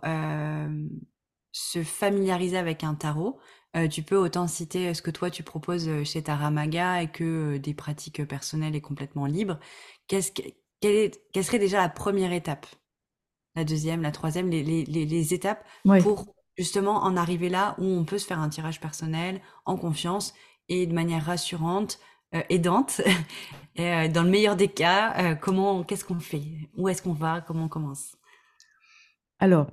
[1.52, 3.38] se familiariser avec un tarot?
[3.76, 7.54] Euh, tu peux autant citer ce que toi tu proposes euh, chez Taramaga et que
[7.56, 9.58] euh, des pratiques personnelles et complètement libres.
[10.08, 10.42] Qu'est-ce que,
[10.80, 12.66] quelle est, quelle serait déjà la première étape?
[13.54, 16.00] La deuxième, la troisième, les, les, les, les étapes Oui.
[16.00, 20.34] pour justement en arriver là où on peut se faire un tirage personnel en confiance
[20.68, 21.98] et de manière rassurante,
[22.34, 23.00] euh, aidante.
[23.76, 26.42] Et dans le meilleur des cas, comment, qu'est-ce qu'on fait?
[26.76, 27.40] Où est-ce qu'on va?
[27.40, 28.16] Comment on commence?
[29.38, 29.66] Alors,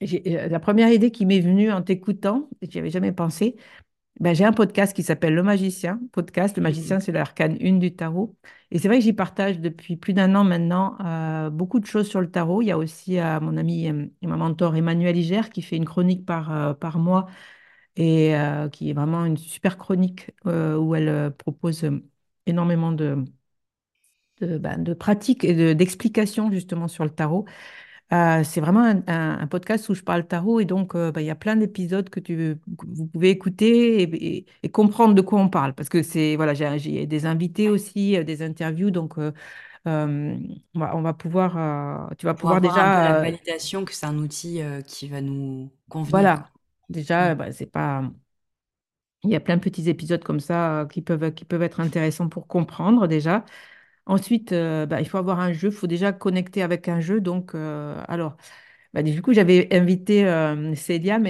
[0.00, 3.56] la première idée qui m'est venue en t'écoutant, j'y avais jamais pensé,
[4.20, 6.00] ben, j'ai un podcast qui s'appelle Le Magicien.
[6.12, 6.64] Podcast, Le Mhm.
[6.64, 8.36] Magicien, c'est l'arcane une du tarot.
[8.70, 12.08] Et c'est vrai que j'y partage depuis plus d'un an maintenant euh, beaucoup de choses
[12.08, 12.62] sur le tarot.
[12.62, 15.76] Il y a aussi euh, mon ami euh, et ma mentor Emmanuel Iger qui fait
[15.76, 17.26] une chronique par, euh, par mois
[17.96, 22.02] et euh, qui est vraiment une super chronique euh, où elle euh, propose euh,
[22.46, 23.24] énormément de,
[24.40, 27.44] de, ben, de pratiques et de- d'explications justement sur le tarot.
[28.12, 31.20] Euh, c'est vraiment un, un- un podcast où je parle tarot et donc euh, ben,
[31.20, 35.14] il y a plein d'épisodes que, tu, que vous pouvez écouter et, et- et comprendre
[35.14, 38.90] de quoi on parle parce que c'est voilà j'ai des invités aussi, euh, des interviews
[38.90, 39.14] donc
[40.74, 44.18] on va, pouvoir tu vas pouvoir avoir un peu la déjà validation que c'est un
[44.18, 46.52] outil qui va nous convenir, voilà
[46.88, 47.34] déjà Mm.
[47.34, 48.10] ben, c'est pas
[49.22, 52.28] il y a plein de petits épisodes comme ça qui peuvent, qui peuvent être intéressants
[52.28, 53.44] pour comprendre déjà.
[54.10, 57.20] Ensuite, euh, bah, il faut avoir un jeu, il faut déjà connecter avec un jeu.
[57.20, 58.36] Donc, euh, alors,
[58.94, 61.20] bah, du coup, j'avais invité euh, Célia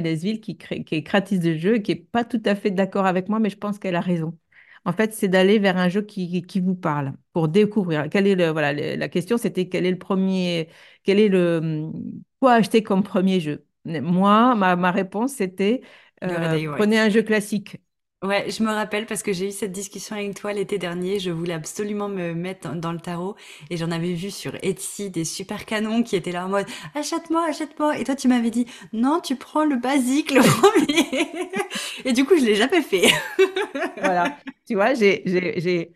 [0.40, 3.06] qui, crée- qui est créatrice de jeu et qui n'est pas tout à fait d'accord
[3.06, 4.38] avec moi, mais je pense qu'elle a raison.
[4.86, 8.08] En fait, c'est d'aller vers un jeu qui, qui vous parle pour découvrir.
[8.10, 10.68] Quel est le, voilà, le- la question, c'était quel est le premier,
[11.04, 11.92] quel est le, hum,
[12.40, 13.66] quoi acheter comme premier jeu?
[13.84, 15.82] Moi, ma, ma réponse, c'était
[16.24, 17.78] euh, prenez un jeu classique.
[18.22, 21.18] Ouais, je me rappelle parce que j'ai eu cette discussion avec toi l'été dernier.
[21.18, 23.34] Je voulais absolument me mettre dans dans le tarot
[23.70, 27.46] et j'en avais vu sur Etsy des super canons qui étaient là en mode achète-moi,
[27.48, 27.96] achète-moi.
[27.98, 31.30] Et toi, tu m'avais dit non, tu prends le basique, le premier.
[32.04, 33.08] Et du coup, je l'ai jamais fait.
[33.96, 35.92] Voilà, tu vois, j'ai, j'ai, j'ai-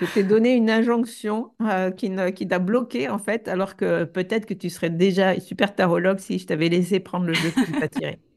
[0.00, 4.04] je t'ai donné une injonction euh, qui, ne- qui t'a bloqué en fait, alors que
[4.04, 7.76] peut-être que tu serais déjà super tarologue si je t'avais laissé prendre le jeu qui
[7.76, 8.20] t'attirait.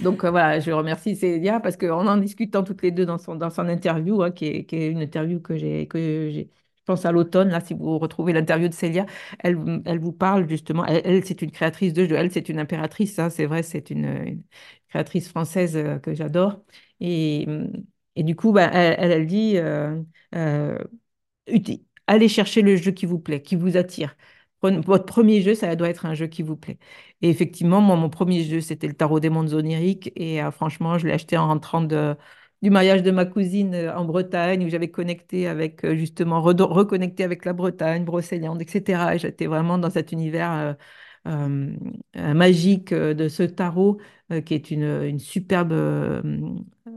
[0.00, 3.36] Donc euh, voilà, je remercie Célia parce qu'en en discutant toutes les deux dans son,
[3.36, 7.12] dans son interview, hein, qui est, qui est une interview que j'ai, je pense à
[7.12, 9.06] l'automne, là, si vous retrouvez l'interview de Célia,
[9.38, 13.18] elle, elle vous parle justement, elle, c'est une créatrice de jeux, elle, c'est une impératrice,
[13.18, 14.42] hein, c'est vrai, c'est une,
[14.88, 16.62] créatrice française euh, que j'adore.
[17.00, 17.46] Et,
[18.16, 20.02] et du coup, bah, elle, dit, euh,
[22.06, 24.16] allez chercher le jeu qui vous plaît, qui vous attire.
[24.70, 26.78] Votre premier jeu, ça doit être un jeu qui vous plaît.
[27.22, 30.12] Et effectivement, moi, mon premier jeu, c'était le Tarot des mondes oniriques.
[30.16, 34.04] Et euh, franchement, je l'ai acheté en rentrant du mariage de ma cousine euh, en
[34.04, 39.14] Bretagne, où j'avais connecté avec, euh, justement, reconnecté avec la Bretagne, Brocéliande, etc.
[39.14, 40.76] Et j'étais vraiment dans cet univers
[42.14, 43.98] magique de ce tarot,
[44.44, 45.72] qui est une, superbe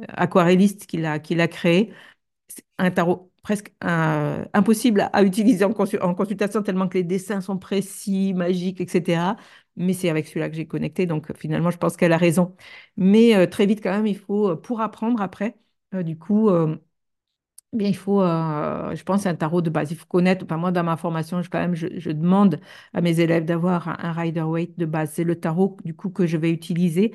[0.10, 1.94] aquarelliste qui l'a qui l'a créé
[2.78, 3.72] un tarot presque
[4.54, 9.38] impossible à, utiliser en, consu- en consultation tellement que les dessins sont précis, magiques, etc.
[9.78, 12.56] Mais c'est avec celui-là que j'ai connecté, donc finalement, je pense qu'elle a raison.
[12.98, 15.56] Mais euh, très vite, quand même, il faut, euh, pour apprendre après,
[15.94, 16.50] euh, du coup,
[17.74, 19.92] bien, il faut, je pense, un tarot de base.
[19.92, 22.60] Il faut connaître, enfin, moi, dans ma formation, je, quand même, je, demande
[22.94, 25.12] à mes élèves d'avoir un, Rider-Waite de base.
[25.14, 27.14] C'est le tarot, du coup, que je vais utiliser.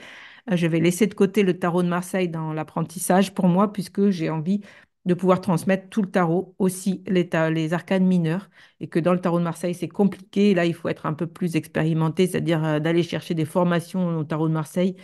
[0.51, 4.29] Je vais laisser de côté le tarot de Marseille dans l'apprentissage pour moi, puisque j'ai
[4.31, 4.61] envie
[5.05, 8.51] de pouvoir transmettre tout le tarot, aussi les, les arcanes mineurs,
[8.81, 10.55] et que dans le tarot de Marseille, c'est compliqué.
[10.55, 14.25] Là, il faut être un peu plus expérimenté, c'est-à-dire euh, d'aller chercher des formations au
[14.25, 14.97] tarot de Marseille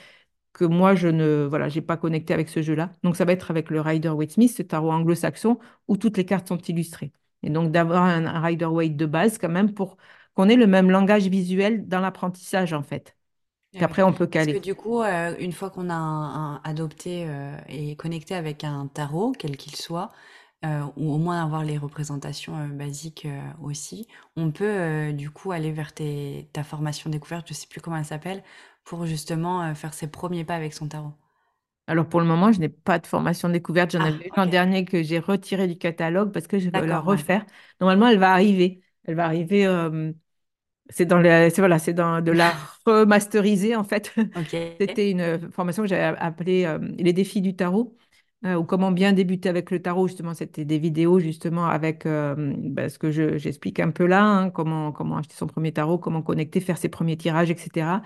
[0.53, 2.93] que moi, je ne, voilà, pas connecté avec ce jeu-là.
[3.05, 6.59] Donc, ça va être avec le Rider-Waite-Smith, ce tarot anglo-saxon, où toutes les cartes sont
[6.59, 7.13] illustrées.
[7.43, 9.97] Et donc, d'avoir un, un Rider-Waite de base, quand même, pour
[10.35, 13.17] qu'on ait le même langage visuel dans l'apprentissage, en fait.
[13.77, 14.59] Qu'après, on peut Parce que caler.
[14.59, 18.87] du coup, euh, une fois qu'on a un- un- adopté euh, et connecté avec un
[18.89, 20.13] tarot, quel qu'il soit,
[20.65, 23.27] euh, ou au moins avoir les représentations basiques
[23.63, 27.97] aussi, on peut du coup aller vers tes, ta formation découverte, je sais plus comment
[27.99, 28.43] elle s'appelle,
[28.85, 31.13] pour justement faire ses premiers pas avec son tarot.
[31.87, 33.93] Alors, pour le moment, je n'ai pas de formation découverte.
[33.93, 36.85] J'en Ah, avais une l'an dernier que j'ai retirée du catalogue parce que je veux
[36.85, 37.19] la ouais.
[37.19, 37.47] refaire.
[37.81, 38.83] Normalement, elle va arriver.
[39.05, 39.67] Elle va arriver.
[40.89, 44.15] Euh, c'est dans les, c'est voilà, c'est dans de la remasteriser en fait.
[44.81, 47.97] C'était une formation que j'avais appelée euh, Les défis du tarot,
[48.45, 50.07] euh, ou comment bien débuter avec le tarot.
[50.09, 54.23] Justement, c'était des vidéos justement avec euh, bah, ce que je- j'explique un peu là,
[54.25, 58.03] hein, comment, comment acheter son premier tarot, comment connecter, faire ses premiers tirages, etc.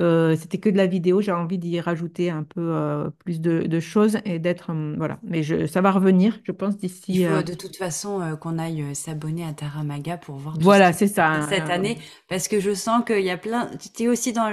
[0.00, 1.20] Euh, c'était que de la vidéo.
[1.20, 5.18] J'ai envie d'y rajouter un peu euh, plus de, de choses et d'être hum, voilà.
[5.22, 6.76] Mais je, ça va revenir, je pense
[7.10, 7.24] Il d'ici.
[7.24, 10.70] euh, faut de toute façon euh, qu'on aille euh, s'abonner à Taramaga pour voir tout
[10.70, 11.36] Voilà, c'est ça.
[11.40, 14.48] cette euh, année, parce que je sens qu'il y a plein, tu es aussi dans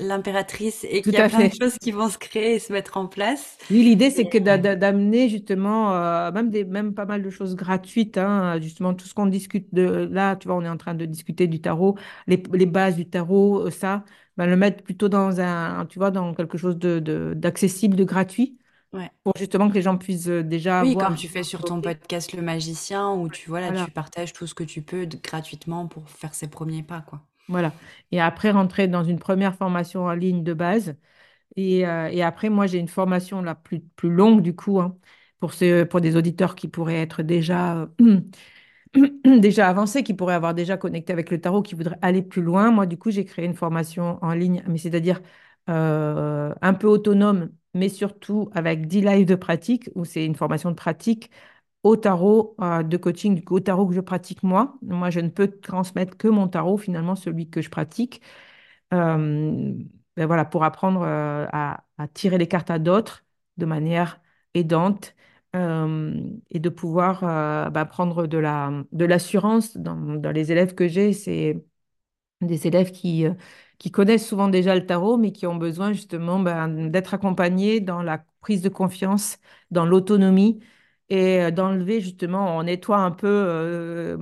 [0.00, 2.96] l'impératrice et qu'il y a plein de choses qui vont se créer et se mettre
[2.96, 3.58] en place.
[3.70, 7.22] Oui, l'idée, c'est que d'a- euh, d'a- d'amener justement, euh, même, des, même pas mal
[7.22, 10.68] de choses gratuites, hein, justement, tout ce qu'on discute de là, tu vois, on est
[10.70, 14.04] en train de discuter du tarot, les, les bases du tarot, euh, ça,
[14.38, 18.04] ben, le mettre plutôt dans un, tu vois, dans quelque chose de, de- d'accessible, de
[18.04, 18.58] gratuit,
[18.92, 19.10] ouais.
[19.24, 22.32] pour justement que les gens puissent euh, déjà Oui, comme tu fais sur ton podcast
[22.34, 26.08] Le Magicien, où tu Voilà, tu partages tout ce que tu peux de- gratuitement pour
[26.10, 27.20] faire ses premiers pas, quoi.
[27.48, 27.72] voilà.
[28.12, 30.96] Et après, rentrer dans une première formation en ligne de base.
[31.56, 34.98] Et, euh, et après, moi, j'ai une formation la plus, plus longue, du coup, hein,
[35.40, 38.20] pour, ce, pour des auditeurs qui pourraient être déjà euh,
[39.24, 42.70] déjà avancé, qui pourrait avoir déjà connecté avec le tarot, qui voudrait aller plus loin.
[42.70, 45.20] Moi, du coup, j'ai créé une formation en ligne, mais c'est-à-dire
[45.68, 50.70] euh, un peu autonome, mais surtout avec 10 lives de pratique, où c'est une formation
[50.70, 51.30] de pratique
[51.84, 54.78] au tarot euh, de coaching, du au tarot que je pratique moi.
[54.82, 58.22] Moi, je ne peux transmettre que mon tarot, finalement, celui que je pratique.
[58.94, 59.74] Euh,
[60.16, 63.24] ben voilà, pour apprendre à, à tirer les cartes à d'autres
[63.56, 64.20] de manière
[64.54, 65.14] aidante
[65.56, 66.14] euh,
[66.50, 70.88] et de pouvoir euh, bah, prendre de la, de l'assurance dans, dans les élèves que
[70.88, 71.12] j'ai.
[71.12, 71.62] C'est
[72.40, 73.24] des élèves qui,
[73.78, 78.02] qui connaissent souvent déjà le tarot, mais qui ont besoin justement ben, d'être accompagnés dans
[78.02, 79.38] la prise de confiance,
[79.70, 80.60] dans l'autonomie
[81.10, 84.16] et d'enlever justement, on nettoie un peu euh,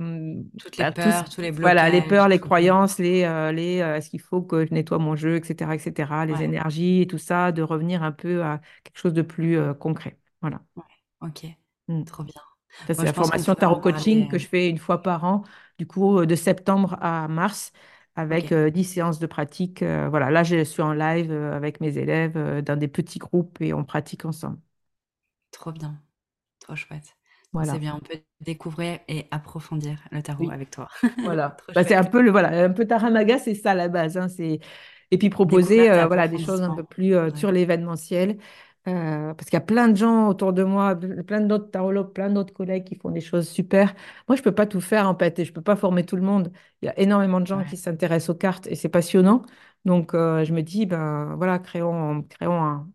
[0.57, 3.21] Toutes les ce- peurs, tous les voilà, les blocages, peurs, les croyances, les,
[3.53, 6.43] les est-ce qu'il faut que je nettoie mon jeu, etc., etc., les Ouais.
[6.43, 10.19] énergies et tout ça, de revenir un peu à quelque chose de plus concret.
[10.41, 10.61] Voilà.
[10.75, 10.96] ouais.
[11.21, 11.45] Ok.
[11.87, 12.03] Mm.
[12.05, 12.41] Trop bien.
[12.87, 14.27] Ça, c'est la formation tarot coaching parler.
[14.27, 15.43] que euh, je fais une fois par an,
[15.77, 17.73] du coup, euh, de septembre à mars,
[18.15, 18.53] avec Ok.
[18.53, 19.81] euh, 10 séances de pratique.
[19.83, 23.19] Euh, voilà, là, je suis en live euh, avec mes élèves euh, dans des petits
[23.19, 24.59] groupes et on pratique ensemble.
[25.51, 26.01] Trop bien.
[26.59, 27.15] Trop chouette.
[27.53, 27.79] Bon, c'est Voilà.
[27.79, 27.95] bien.
[27.95, 30.51] On peut découvrir et approfondir le tarot Oui.
[30.51, 30.89] avec toi.
[31.23, 31.57] Voilà.
[31.75, 34.17] Bah, c'est un peu le voilà, un peu Taramaga, c'est ça la base.
[34.17, 34.59] hein, c'est...
[35.11, 37.35] Et puis proposer euh, voilà, des choses un peu plus euh, Ouais.
[37.35, 38.39] sur l'événementiel.
[38.87, 42.29] Euh, parce qu'il y a plein de gens autour de moi, plein d'autres tarologues, plein
[42.29, 43.93] d'autres collègues qui font des choses super.
[44.29, 46.21] Moi, je peux pas tout faire en fait et je peux pas former tout le
[46.21, 46.51] monde.
[46.81, 49.43] Il y a énormément de gens qui s'intéressent aux cartes et c'est passionnant.
[49.83, 52.89] Donc, euh, je me dis, ben voilà, créons, créons un,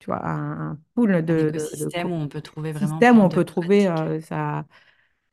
[0.00, 3.24] tu vois, un, pool de, Un de, de écosystème où on peut trouver vraiment où
[3.24, 4.64] on peut trouver euh, ça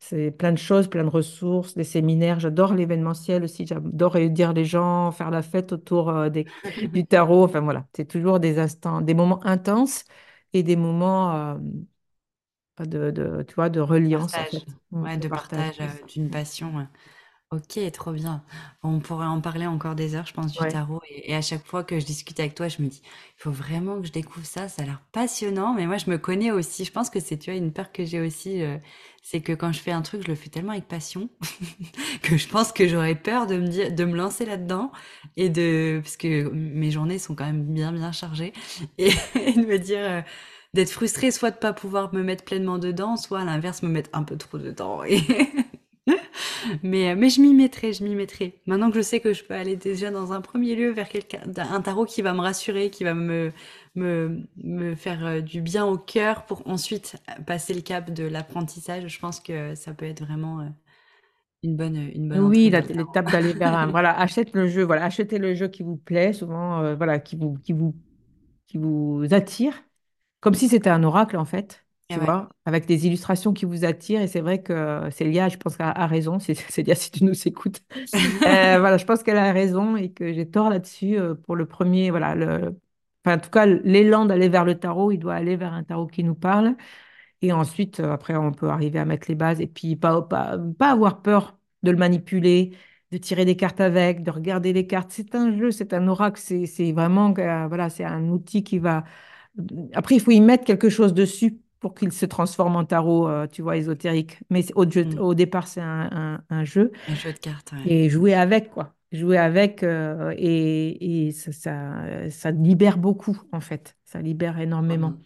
[0.03, 2.39] c'est plein de choses, plein de ressources, des séminaires.
[2.39, 3.65] J'adore l'événementiel aussi.
[3.67, 6.47] J'adore réunir les gens, faire la fête autour euh, des-
[6.93, 7.43] du tarot.
[7.45, 10.05] Enfin voilà, c'est toujours des instants, des moments intenses
[10.53, 11.55] et des moments euh,
[12.79, 14.45] de, de, tu vois, de reliance en Partage.
[14.45, 15.71] fait, Mm, Ouais, de de partage.
[15.73, 16.87] partage euh, d'une passion.
[17.53, 18.43] Ok, trop bien.
[18.81, 20.67] On pourrait en parler encore des heures, je pense, du Ouais.
[20.67, 21.01] tarot.
[21.07, 23.51] Et, et à chaque fois que je discute avec toi, je me dis, il faut
[23.51, 24.67] vraiment que je découvre ça.
[24.69, 25.75] Ça a l'air passionnant.
[25.75, 26.83] Mais moi, je me connais aussi.
[26.83, 28.63] Je pense que c'est, tu vois, une peur que j'ai aussi.
[28.63, 28.77] euh,
[29.21, 31.29] c'est que quand je fais un truc, je le fais tellement avec passion
[32.23, 34.91] que je pense que j'aurais peur de me dire, de me lancer là-dedans
[35.37, 38.53] et de, parce que mes journées sont quand même bien, bien chargées
[38.97, 40.21] et, et de me dire, euh,
[40.73, 44.09] d'être frustrée, soit de pas pouvoir me mettre pleinement dedans, soit à l'inverse, me mettre
[44.13, 45.03] un peu trop dedans.
[45.03, 45.21] Et
[46.83, 48.59] mais, euh, mais je m'y mettrai, je m'y mettrai.
[48.65, 51.41] Maintenant que je sais que je peux aller déjà dans un premier lieu vers quelqu'un,
[51.57, 53.51] un tarot qui va me rassurer, qui va me,
[53.95, 59.07] me, me faire euh, du bien au cœur pour ensuite passer le cap de l'apprentissage,
[59.07, 60.65] je pense que ça peut être vraiment euh,
[61.63, 65.37] une bonne, une bonne Oui, l'étape d'aller vers un, voilà, achète le jeu, voilà, achetez
[65.37, 67.95] le jeu qui vous plaît, souvent, euh, voilà, qui vous, qui vous,
[68.67, 69.73] qui vous attire.
[70.41, 72.25] Comme si c'était un oracle, en fait, tu ouais.
[72.25, 74.21] vois, avec des illustrations qui vous attirent.
[74.21, 76.39] Et c'est vrai que Célia, je pense qu'elle a raison.
[76.69, 77.81] Célia, si tu nous écoutes.
[78.45, 81.65] Euh, voilà, je pense qu'elle a raison et que j'ai tort là-dessus euh, pour le
[81.65, 82.09] premier.
[82.11, 82.75] Voilà, le...
[83.25, 86.07] enfin, en tout cas, l'élan d'aller vers le tarot, il doit aller vers un tarot
[86.07, 86.75] qui nous parle.
[87.41, 90.57] Et ensuite, euh, après, on peut arriver à mettre les bases et puis pas, pas,
[90.77, 92.75] pas avoir peur de le manipuler,
[93.11, 95.11] de tirer des cartes avec, de regarder les cartes.
[95.11, 99.03] C'est un jeu, c'est un oracle, c'est c'est vraiment voilà, c'est un outil qui va.
[99.93, 103.47] Après, il faut y mettre quelque chose dessus pour qu'il se transforme en tarot, euh,
[103.47, 104.39] tu vois, ésotérique.
[104.49, 105.19] Mais c'est- au, jeu- Mm.
[105.19, 107.91] au départ, c'est un, un- un jeu Un jeu de cartes, ouais.
[107.91, 108.95] et jouer avec, quoi.
[109.11, 113.95] Jouer avec euh, et, et ça, ça, ça libère beaucoup, en fait.
[114.05, 115.19] Ça libère énormément bien.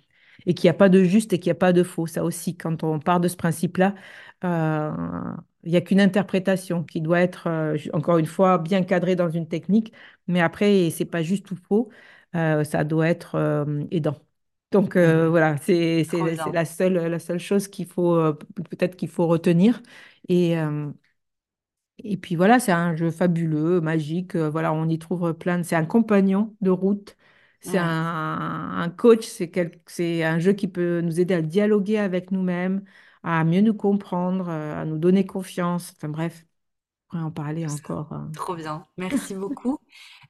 [0.47, 2.07] et qu'il n'y a pas de juste et qu'il n'y a pas de faux.
[2.07, 3.95] Ça aussi, quand on part de ce principe-là,
[4.43, 4.91] euh,
[5.63, 9.29] il n'y a qu'une interprétation qui doit être, euh, encore une fois, bien cadrée dans
[9.29, 9.93] une technique,
[10.27, 11.89] mais après, c'est pas juste ou faux,
[12.35, 14.17] euh, ça doit être euh, aidant.
[14.71, 16.05] Donc euh, voilà, c'est
[16.51, 18.33] la seule, la seule chose qu'il faut, euh,
[18.69, 19.81] peut-être qu'il faut retenir.
[20.29, 20.91] Et, euh,
[21.99, 24.35] et puis voilà, c'est un jeu fabuleux, magique.
[24.35, 25.63] euh, voilà, on y trouve plein de...
[25.63, 27.17] C'est un compagnon de route,
[27.59, 28.03] c'est un, Ouais.
[28.81, 29.81] un coach, c'est quel-
[30.23, 32.83] un jeu qui peut nous aider à dialoguer avec nous-mêmes,
[33.23, 35.93] à mieux nous comprendre, euh, à nous donner confiance.
[35.97, 36.45] Enfin bref,
[37.09, 38.13] on pourrait en parler encore.
[38.13, 38.33] hein.
[38.33, 38.85] Trop bien.
[38.97, 39.79] Merci beaucoup.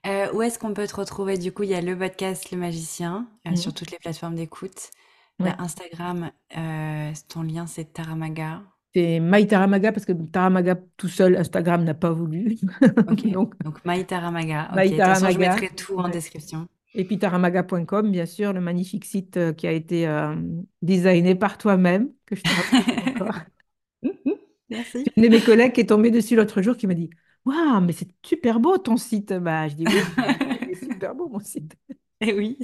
[0.07, 1.37] Euh, où est-ce qu'on peut te retrouver?
[1.37, 3.75] Du coup, il y a le podcast Le Magicien euh, sur Mhm.
[3.75, 4.91] toutes les plateformes d'écoute.
[5.39, 5.51] Ouais.
[5.59, 8.63] Instagram, euh, ton lien c'est Taramaga.
[8.95, 12.57] C'est My Taramaga parce que Taramaga tout seul, Instagram n'a pas voulu.
[13.33, 14.69] Donc, donc My Taramaga.
[14.71, 16.67] Ok, My de toute façon, je mettrai tout en description.
[16.95, 20.07] Et puis taramaga.com, bien sûr, le magnifique site qui a été
[20.81, 23.35] designé par toi-même, que je te remercie encore.
[24.69, 25.05] Merci.
[25.15, 27.09] Une de mes collègues qui est tombée dessus l'autre jour qui m'a dit
[27.47, 29.33] Waouh, mais c'est super beau ton site.
[29.33, 30.01] Bah, je dis Oui,
[30.61, 31.75] il est super beau mon site.
[32.19, 32.57] Eh oui.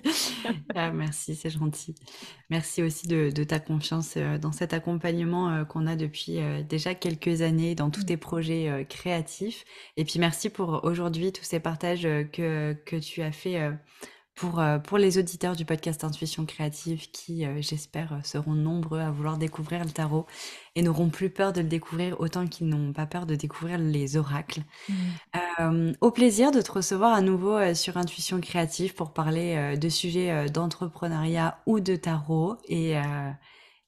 [0.75, 1.95] Ah, merci, c'est gentil.
[2.49, 6.63] Merci aussi de, de ta confiance euh, dans cet accompagnement euh, qu'on a depuis euh,
[6.63, 9.63] déjà quelques années dans tous tes projets euh, créatifs.
[9.97, 12.03] Et puis merci pour aujourd'hui tous ces partages
[12.33, 13.59] que, que tu as fait
[14.35, 19.11] pour, euh, pour les auditeurs du podcast Intuition Créative qui, euh, j'espère, seront nombreux à
[19.11, 20.25] vouloir découvrir le tarot
[20.75, 24.17] et n'auront plus peur de le découvrir autant qu'ils n'ont pas peur de découvrir les
[24.17, 24.61] oracles.
[24.89, 24.93] Mmh.
[25.59, 30.49] Euh, au plaisir de te recevoir à nouveau sur Intuition Créative pour parler de sujets
[30.49, 32.93] d'entrepreneuriat ou de tarot et,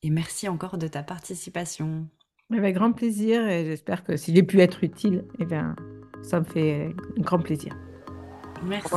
[0.03, 2.07] et merci encore de ta participation.
[2.53, 5.75] Avec grand plaisir et j'espère que si j'ai pu être utile, eh bien,
[6.21, 7.75] ça me fait un grand plaisir.
[8.63, 8.95] Merci.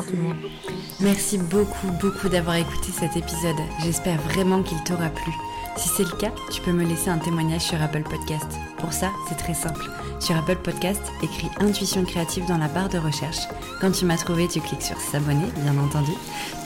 [1.00, 3.56] Merci beaucoup, beaucoup d'avoir écouté cet épisode.
[3.82, 5.32] J'espère vraiment qu'il t'aura plu.
[5.76, 8.46] Si c'est le cas, tu peux me laisser un témoignage sur Apple Podcast.
[8.78, 9.84] Pour ça, c'est très simple.
[10.20, 13.46] Sur Apple Podcast, écris Intuition créative dans la barre de recherche.
[13.80, 16.10] Quand tu m'as trouvé, tu cliques sur S'abonner, bien entendu.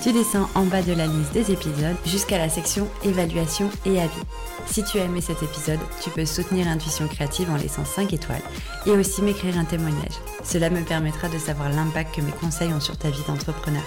[0.02, 4.22] Tu descends en bas de la liste des épisodes jusqu'à la section Évaluation et avis.
[4.66, 8.42] Si tu as aimé cet épisode, tu peux soutenir Intuition créative en laissant 5 étoiles
[8.86, 10.18] et aussi m'écrire un témoignage.
[10.44, 13.82] Cela me permettra de savoir l'impact que mes conseils ont sur ta vie d'entrepreneur.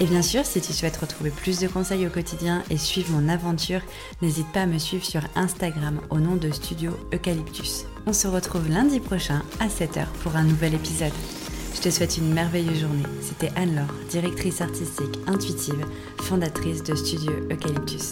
[0.00, 3.28] Et bien sûr, si tu souhaites retrouver plus de conseils au quotidien et suivre mon
[3.28, 3.82] aventure,
[4.22, 7.84] n'hésite pas à me suivre sur Instagram au nom de Studio Eucalyptus.
[8.06, 11.12] On se retrouve lundi prochain à 7h pour un nouvel épisode.
[11.74, 13.04] Je te souhaite une merveilleuse journée.
[13.20, 15.84] C'était Anne-Laure, directrice artistique intuitive,
[16.22, 18.10] fondatrice de Studio Eucalyptus.